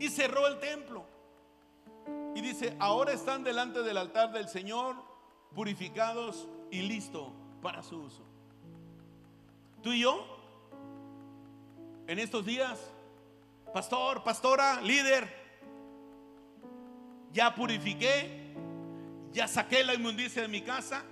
y 0.04 0.10
cerró 0.10 0.46
el 0.46 0.58
templo. 0.58 1.06
Y 2.34 2.40
dice, 2.42 2.76
ahora 2.78 3.12
están 3.12 3.42
delante 3.42 3.82
del 3.82 3.96
altar 3.96 4.32
del 4.32 4.48
Señor, 4.48 4.96
purificados 5.54 6.46
y 6.70 6.82
listos 6.82 7.32
para 7.62 7.82
su 7.82 7.96
uso. 7.96 8.22
Tú 9.82 9.92
y 9.92 10.00
yo, 10.00 10.26
en 12.06 12.18
estos 12.18 12.44
días, 12.44 12.78
pastor, 13.72 14.22
pastora, 14.22 14.82
líder, 14.82 15.26
ya 17.32 17.54
purifiqué, 17.54 18.52
ya 19.32 19.48
saqué 19.48 19.84
la 19.84 19.94
inmundicia 19.94 20.42
de 20.42 20.48
mi 20.48 20.60
casa, 20.60 21.02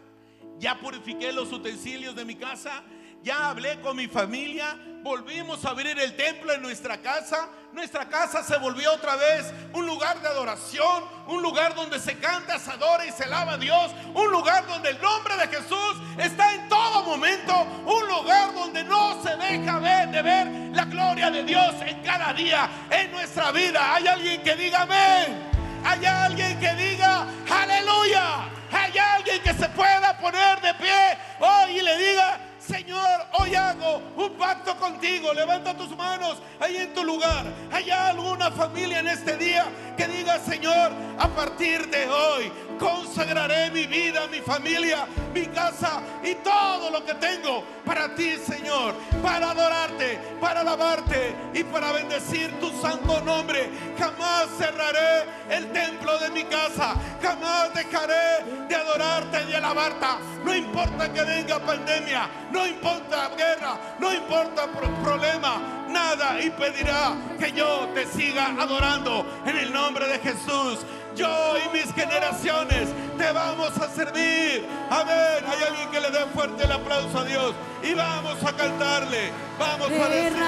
ya 0.59 0.79
purifiqué 0.79 1.33
los 1.33 1.51
utensilios 1.51 2.15
de 2.15 2.27
mi 2.27 2.35
casa, 2.35 2.85
ya 3.23 3.49
hablé 3.49 3.81
con 3.81 3.97
mi 3.97 4.07
familia, 4.07 4.79
volvimos 5.03 5.65
a 5.65 5.71
abrir 5.71 5.99
el 5.99 6.15
templo 6.17 6.53
en 6.53 6.63
nuestra 6.63 6.99
casa. 6.99 7.49
Nuestra 7.73 8.09
casa 8.09 8.43
se 8.43 8.57
volvió 8.59 8.93
otra 8.93 9.17
vez 9.17 9.53
un 9.73 9.87
lugar 9.87 10.21
de 10.21 10.29
adoración, 10.29 11.05
un 11.27 11.43
lugar 11.43 11.75
donde 11.75 11.99
se 11.99 12.19
canta, 12.19 12.59
se 12.59 12.71
adora 12.71 13.07
y 13.07 13.11
se 13.13 13.25
alaba 13.25 13.53
a 13.53 13.59
Dios, 13.59 13.93
un 14.15 14.31
lugar 14.31 14.67
donde 14.67 14.91
el 14.91 15.01
nombre 15.01 15.37
de 15.37 15.49
Jesús 15.49 15.97
está 16.19 16.55
en 16.55 16.69
todo 16.69 17.03
momento, 17.05 17.53
un 17.87 18.07
lugar 18.09 18.55
donde 18.55 18.85
no 18.85 19.23
se 19.23 19.37
deja 19.37 19.79
ver 19.79 20.11
de 20.11 20.23
ver 20.23 20.47
la 20.75 20.85
gloria 20.85 21.31
de 21.31 21.43
Dios 21.45 21.75
en 21.81 22.03
cada 22.03 22.33
día 22.35 22.69
en 22.91 23.11
nuestra 23.11 23.51
vida. 23.53 23.95
Hay 23.95 24.07
alguien 24.07 24.43
que 24.43 24.55
diga 24.55 24.83
amén. 24.83 25.51
Hay 25.85 26.05
alguien 26.05 26.61
que 26.61 26.75
diga 26.75 27.27
aleluya. 27.51 28.49
Hay 28.71 28.97
alguien 28.99 29.43
que 29.43 29.55
se 29.55 29.69
pueda 29.71 30.17
poner 30.19 30.61
de 30.61 30.75
pie 30.75 31.19
hoy 31.41 31.79
y 31.79 31.83
le 31.83 31.97
diga 31.97 32.39
Señor, 32.67 33.27
hoy 33.41 33.55
hago 33.57 34.01
un 34.17 34.31
pacto 34.35 34.77
contigo. 34.77 35.33
Levanta 35.35 35.77
tus 35.77 35.97
manos 35.97 36.39
ahí 36.61 36.77
en 36.77 36.95
tu 36.95 37.03
lugar. 37.03 37.45
¿Hay 37.73 37.91
alguna 37.91 38.51
familia 38.51 39.01
en 39.01 39.09
este 39.09 39.37
día 39.37 39.67
que 39.97 40.07
diga, 40.07 40.39
Señor, 40.39 40.93
a 41.19 41.29
partir 41.29 41.89
de 41.89 42.09
hoy 42.09 42.53
consagraré 42.83 43.71
mi 43.71 43.87
vida, 43.87 44.27
mi 44.27 44.41
familia, 44.41 45.07
mi 45.33 45.47
casa 45.47 46.03
y 46.25 46.35
todo 46.37 46.91
lo 46.91 47.05
que 47.05 47.15
tengo 47.15 47.63
para 47.87 48.13
ti, 48.15 48.37
Señor, 48.37 48.95
para 49.23 49.53
adorarte, 49.53 50.19
para 50.41 50.61
alabarte 50.61 51.35
y 51.55 51.63
para 51.63 51.93
bendecir 51.93 52.51
tu 52.59 52.71
santo 52.81 53.21
nombre. 53.21 53.71
Jamás 53.97 54.49
cerraré 54.59 55.27
el 55.51 55.71
templo 55.71 56.19
de 56.19 56.31
mi 56.31 56.43
casa, 56.45 56.95
jamás 57.23 57.73
dejaré 57.73 58.67
de 58.69 58.75
adorarte 58.75 59.43
y 59.43 59.47
de 59.47 59.57
alabarte. 59.57 60.07
No 60.45 60.55
importa 60.55 61.13
que 61.13 61.23
venga 61.23 61.61
pandemia, 61.61 62.29
no 62.51 62.67
importa 62.67 63.31
guerra, 63.37 63.79
no 64.01 64.13
importa 64.13 64.67
problema, 65.03 65.87
nada 65.89 66.41
impedirá 66.41 67.15
que 67.39 67.53
yo 67.53 67.89
te 67.95 68.07
siga 68.07 68.55
adorando 68.59 69.27
en 69.45 69.57
el 69.57 69.73
nombre 69.73 70.09
de 70.09 70.19
Jesús 70.19 70.79
yo 71.15 71.55
y 71.59 71.77
mis 71.77 71.93
generaciones 71.95 72.89
te 73.19 73.33
vamos 73.33 73.77
a 73.79 73.89
servir. 73.89 74.67
Amén. 74.91 75.45
Hay 75.47 75.63
alguien 75.69 75.91
que 75.91 76.01
le 76.01 76.11
dé 76.11 76.25
fuerte 76.35 76.65
el 76.65 76.73
aplauso 76.73 77.19
a 77.19 77.25
Dios 77.25 77.55
y 77.83 77.95
vamos 77.95 78.43
a 78.45 78.53
cantarle. 78.53 79.33
Vamos 79.59 79.89
a 79.89 80.09
decirle. 80.09 80.41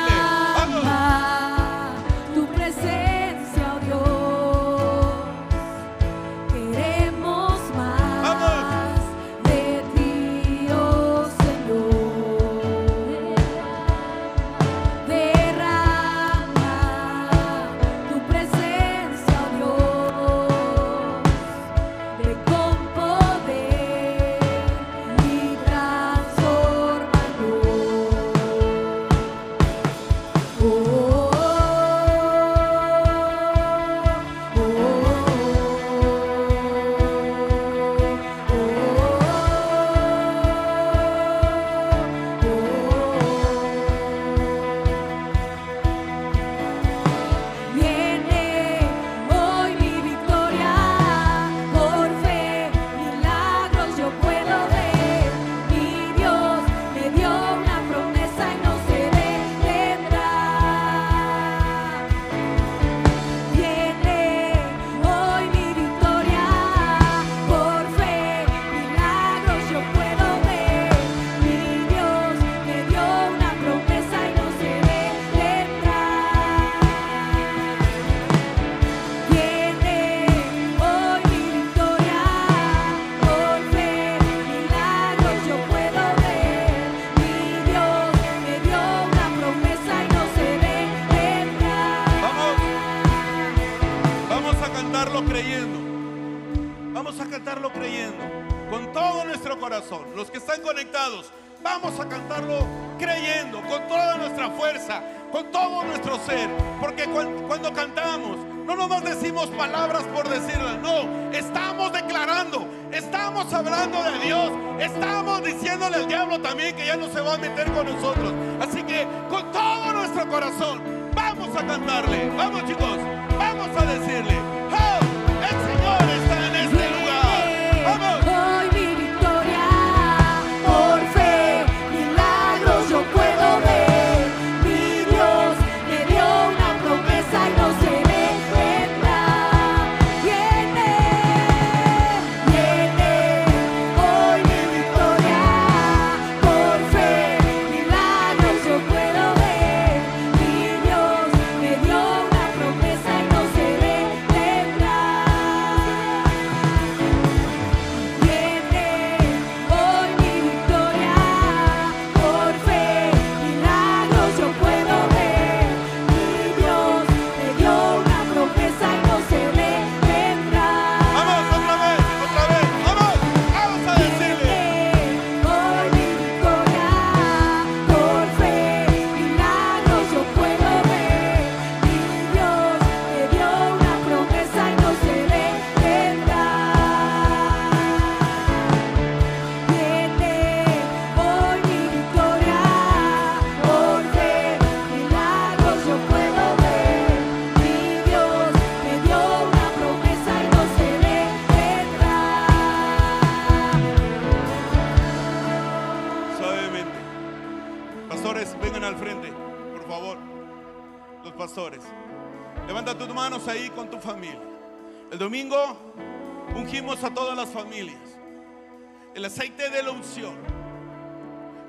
Vamos. 0.56 0.84
Tu 2.34 2.46
presencia, 2.48 3.13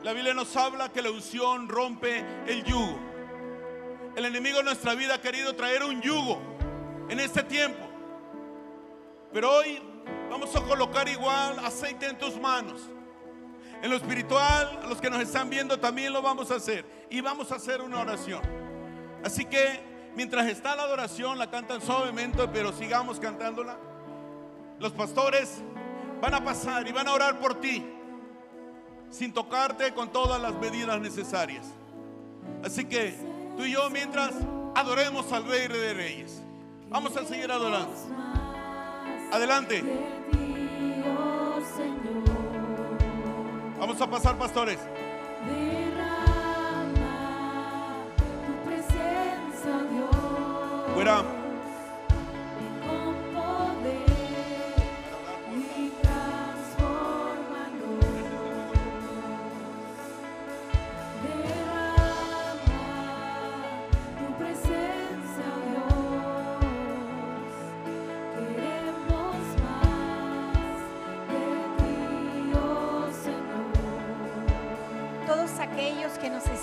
La 0.06 0.14
Biblia 0.14 0.36
nos 0.36 0.56
habla 0.56 0.89
que 0.89 1.01
la 1.01 1.10
unción 1.10 1.68
rompe 1.68 2.24
el 2.45 2.64
yugo. 2.64 2.95
El 4.16 4.26
enemigo 4.26 4.60
de 4.60 4.64
nuestra 4.66 4.93
vida 4.93 5.16
ha 5.16 5.20
querido 5.20 5.56
traer 5.56 5.84
un 5.84 5.99
yugo 5.99 6.39
en 7.10 7.20
este 7.20 7.41
tiempo. 7.41 7.84
Pero 9.34 9.51
hoy 9.51 9.82
vamos 10.30 10.56
a 10.56 10.62
colocar 10.62 11.10
igual 11.10 11.58
aceite 11.58 12.06
en 12.06 12.20
tus 12.20 12.39
manos. 12.39 12.82
En 13.82 13.89
lo 13.89 13.95
espiritual, 13.95 14.82
los 14.88 15.01
que 15.01 15.10
nos 15.10 15.20
están 15.22 15.49
viendo 15.49 15.80
también 15.80 16.14
lo 16.14 16.22
vamos 16.22 16.51
a 16.51 16.58
hacer. 16.58 16.86
Y 17.10 17.22
vamos 17.22 17.51
a 17.51 17.56
hacer 17.56 17.82
una 17.82 18.01
oración. 18.01 18.43
Así 19.24 19.43
que 19.45 19.82
mientras 20.16 20.45
está 20.45 20.76
la 20.76 20.84
adoración, 20.84 21.39
la 21.39 21.49
cantan 21.49 21.82
suavemente, 21.82 22.47
pero 22.49 22.72
sigamos 22.74 23.20
cantándola. 23.20 23.80
Los 24.78 24.91
pastores 24.91 25.64
van 26.22 26.36
a 26.36 26.43
pasar 26.43 26.88
y 26.88 26.91
van 26.91 27.08
a 27.08 27.14
orar 27.14 27.39
por 27.39 27.60
ti, 27.60 27.84
sin 29.12 29.34
tocarte 29.34 29.93
con 29.93 30.12
todas 30.12 30.41
las 30.41 30.53
medidas 30.56 30.99
necesarias. 30.99 31.66
Así 32.64 32.86
que 32.86 33.16
tú 33.58 33.64
y 33.64 33.72
yo, 33.72 33.89
mientras 33.89 34.34
adoremos 34.76 35.32
al 35.32 35.45
Rey 35.45 35.68
de 35.68 35.93
Reyes, 35.93 36.41
vamos 36.89 37.16
a 37.18 37.26
seguir 37.26 37.51
adorando. 37.51 37.93
Adelante, 39.32 39.84
vamos 43.80 44.01
a 44.01 44.10
pasar, 44.10 44.38
pastores. 44.38 44.80
derrama 45.47 46.95
tu 48.47 48.53
presencia, 48.68 49.84
Dios, 49.91 51.45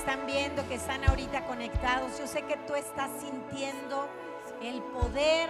están 0.03 0.26
viendo, 0.26 0.66
que 0.66 0.74
están 0.74 1.05
ahorita 1.05 1.44
conectados, 1.44 2.18
yo 2.18 2.26
sé 2.26 2.42
que 2.42 2.57
tú 2.66 2.74
estás 2.74 3.09
sintiendo 3.20 4.09
el 4.61 4.82
poder 4.82 5.48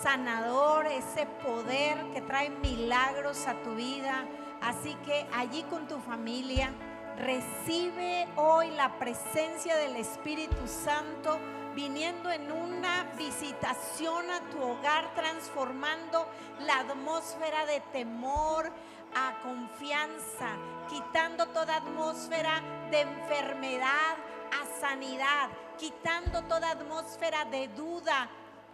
sanador, 0.00 0.86
ese 0.86 1.26
poder 1.42 1.98
que 2.12 2.20
trae 2.20 2.50
milagros 2.50 3.48
a 3.48 3.54
tu 3.64 3.74
vida. 3.74 4.26
Así 4.62 4.94
que 5.04 5.26
allí 5.34 5.64
con 5.64 5.88
tu 5.88 5.98
familia, 5.98 6.70
recibe 7.18 8.28
hoy 8.36 8.70
la 8.70 8.96
presencia 9.00 9.76
del 9.76 9.96
Espíritu 9.96 10.68
Santo 10.68 11.40
viniendo 11.74 12.30
en 12.30 12.50
una 12.52 13.04
visitación 13.16 14.30
a 14.30 14.40
tu 14.50 14.62
hogar, 14.62 15.14
transformando 15.14 16.26
la 16.60 16.80
atmósfera 16.80 17.66
de 17.66 17.80
temor 17.92 18.70
a 19.14 19.40
confianza, 19.42 20.56
quitando 20.88 21.46
toda 21.48 21.76
atmósfera 21.76 22.62
de 22.90 23.00
enfermedad 23.00 24.16
a 24.52 24.80
sanidad, 24.80 25.48
quitando 25.78 26.42
toda 26.42 26.70
atmósfera 26.70 27.44
de 27.46 27.68
duda 27.68 28.28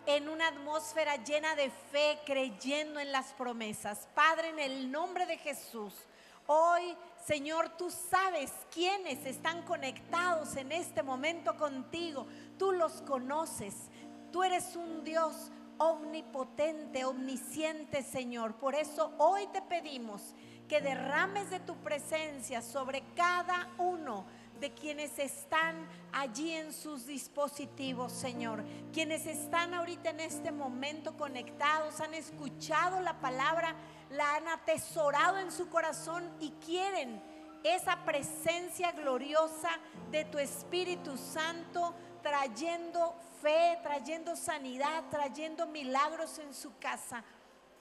en 0.07 0.28
una 0.28 0.48
atmósfera 0.48 1.16
llena 1.16 1.55
de 1.55 1.70
fe, 1.70 2.18
creyendo 2.24 3.01
en 3.01 3.12
las 3.12 3.32
promesas. 3.32 4.09
Padre, 4.14 4.48
en 4.48 4.59
el 4.59 4.90
nombre 4.90 5.26
de 5.26 5.38
Jesús, 5.38 5.92
hoy, 6.46 6.96
Señor, 7.24 7.76
tú 7.76 7.90
sabes 7.90 8.51
quiénes 8.72 9.24
están 9.26 9.62
conectados 9.62 10.57
en 10.57 10.72
este 10.72 11.03
momento 11.03 11.57
contigo. 11.57 12.26
Tú 12.61 12.73
los 12.73 13.01
conoces. 13.01 13.75
Tú 14.31 14.43
eres 14.43 14.77
un 14.77 15.03
Dios 15.03 15.51
omnipotente, 15.79 17.07
omnisciente, 17.07 18.03
Señor. 18.03 18.57
Por 18.57 18.75
eso 18.75 19.15
hoy 19.17 19.47
te 19.47 19.63
pedimos 19.63 20.35
que 20.69 20.83
derrames 20.83 21.49
de 21.49 21.61
tu 21.61 21.75
presencia 21.77 22.61
sobre 22.61 23.03
cada 23.17 23.67
uno 23.79 24.27
de 24.61 24.75
quienes 24.75 25.19
están 25.19 25.89
allí 26.13 26.53
en 26.53 26.75
sus 26.75 27.07
dispositivos, 27.07 28.13
Señor. 28.13 28.63
Quienes 28.93 29.25
están 29.25 29.73
ahorita 29.73 30.11
en 30.11 30.21
este 30.21 30.53
momento 30.53 31.17
conectados, 31.17 31.99
han 32.03 32.13
escuchado 32.13 33.01
la 33.01 33.23
palabra, 33.23 33.75
la 34.11 34.37
han 34.37 34.49
atesorado 34.49 35.39
en 35.39 35.51
su 35.51 35.71
corazón 35.71 36.31
y 36.41 36.51
quieren 36.63 37.23
esa 37.65 38.05
presencia 38.05 38.93
gloriosa 38.93 39.71
de 40.11 40.27
tu 40.27 40.39
Espíritu 40.39 41.17
Santo 41.17 41.95
trayendo 42.23 43.14
fe, 43.43 43.79
trayendo 43.83 44.37
sanidad, 44.37 45.05
trayendo 45.11 45.66
milagros 45.66 46.39
en 46.39 46.55
su 46.55 46.79
casa. 46.79 47.23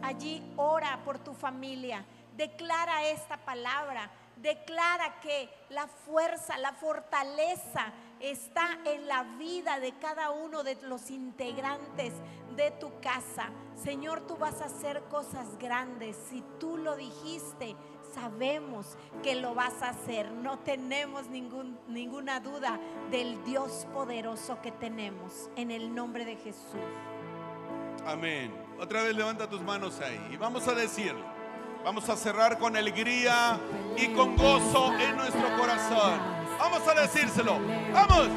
Allí 0.01 0.41
ora 0.55 1.01
por 1.03 1.19
tu 1.19 1.33
familia, 1.33 2.05
declara 2.35 3.03
esta 3.09 3.37
palabra, 3.37 4.09
Declara 4.41 5.19
que 5.19 5.49
la 5.69 5.87
fuerza, 5.87 6.57
la 6.57 6.71
fortaleza 6.71 7.91
está 8.21 8.79
en 8.85 9.05
la 9.05 9.23
vida 9.37 9.81
de 9.81 9.91
cada 9.99 10.31
uno 10.31 10.63
de 10.63 10.75
los 10.83 11.11
integrantes 11.11 12.13
de 12.55 12.71
tu 12.71 13.01
casa. 13.01 13.49
Señor, 13.75 14.25
tú 14.27 14.37
vas 14.37 14.61
a 14.61 14.65
hacer 14.65 15.03
cosas 15.09 15.57
grandes. 15.59 16.15
Si 16.29 16.41
tú 16.57 16.77
lo 16.77 16.95
dijiste, 16.95 17.75
sabemos 18.13 18.97
que 19.23 19.35
lo 19.35 19.53
vas 19.53 19.81
a 19.81 19.89
hacer. 19.89 20.31
No 20.31 20.59
tenemos 20.59 21.25
ninguna 21.29 22.39
duda 22.39 22.79
del 23.11 23.43
Dios 23.43 23.87
poderoso 23.93 24.61
que 24.61 24.71
tenemos. 24.71 25.49
En 25.55 25.71
el 25.71 25.93
nombre 25.93 26.25
de 26.25 26.35
Jesús. 26.35 26.81
Amén. 28.05 28.53
Otra 28.79 29.03
vez 29.03 29.15
levanta 29.15 29.49
tus 29.49 29.61
manos 29.61 29.99
ahí 29.99 30.29
y 30.31 30.37
vamos 30.37 30.67
a 30.67 30.73
decirlo. 30.73 31.23
Vamos 31.83 32.09
a 32.09 32.15
cerrar 32.15 32.59
con 32.59 32.75
alegría 32.75 33.59
y 33.97 34.07
con 34.09 34.35
gozo 34.35 34.93
en 34.99 35.15
nuestro 35.15 35.57
corazón. 35.57 36.19
Vamos 36.59 36.85
a 36.87 36.93
decírselo. 37.01 37.57
Vamos. 37.93 38.27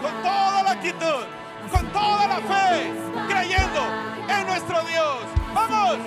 Con 0.00 0.22
toda 0.22 0.62
la 0.62 0.70
actitud, 0.72 1.24
con 1.70 1.86
toda 1.92 2.26
la 2.26 2.36
fe, 2.36 2.92
creyendo 3.28 3.80
en 4.28 4.46
nuestro 4.46 4.82
Dios. 4.82 5.18
Vamos. 5.54 5.98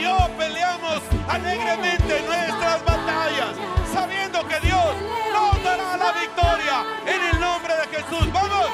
Yo 0.00 0.28
peleamos 0.36 1.00
alegremente 1.28 2.22
nuestras 2.26 2.84
batallas, 2.84 3.54
sabiendo 3.92 4.46
que 4.48 4.60
Dios 4.60 4.84
nos 5.32 5.64
dará 5.64 5.96
la 5.96 6.12
victoria 6.12 6.84
en 7.06 7.34
el 7.34 7.40
nombre 7.40 7.74
de 7.74 7.96
Jesús. 7.96 8.32
Vamos 8.32 8.66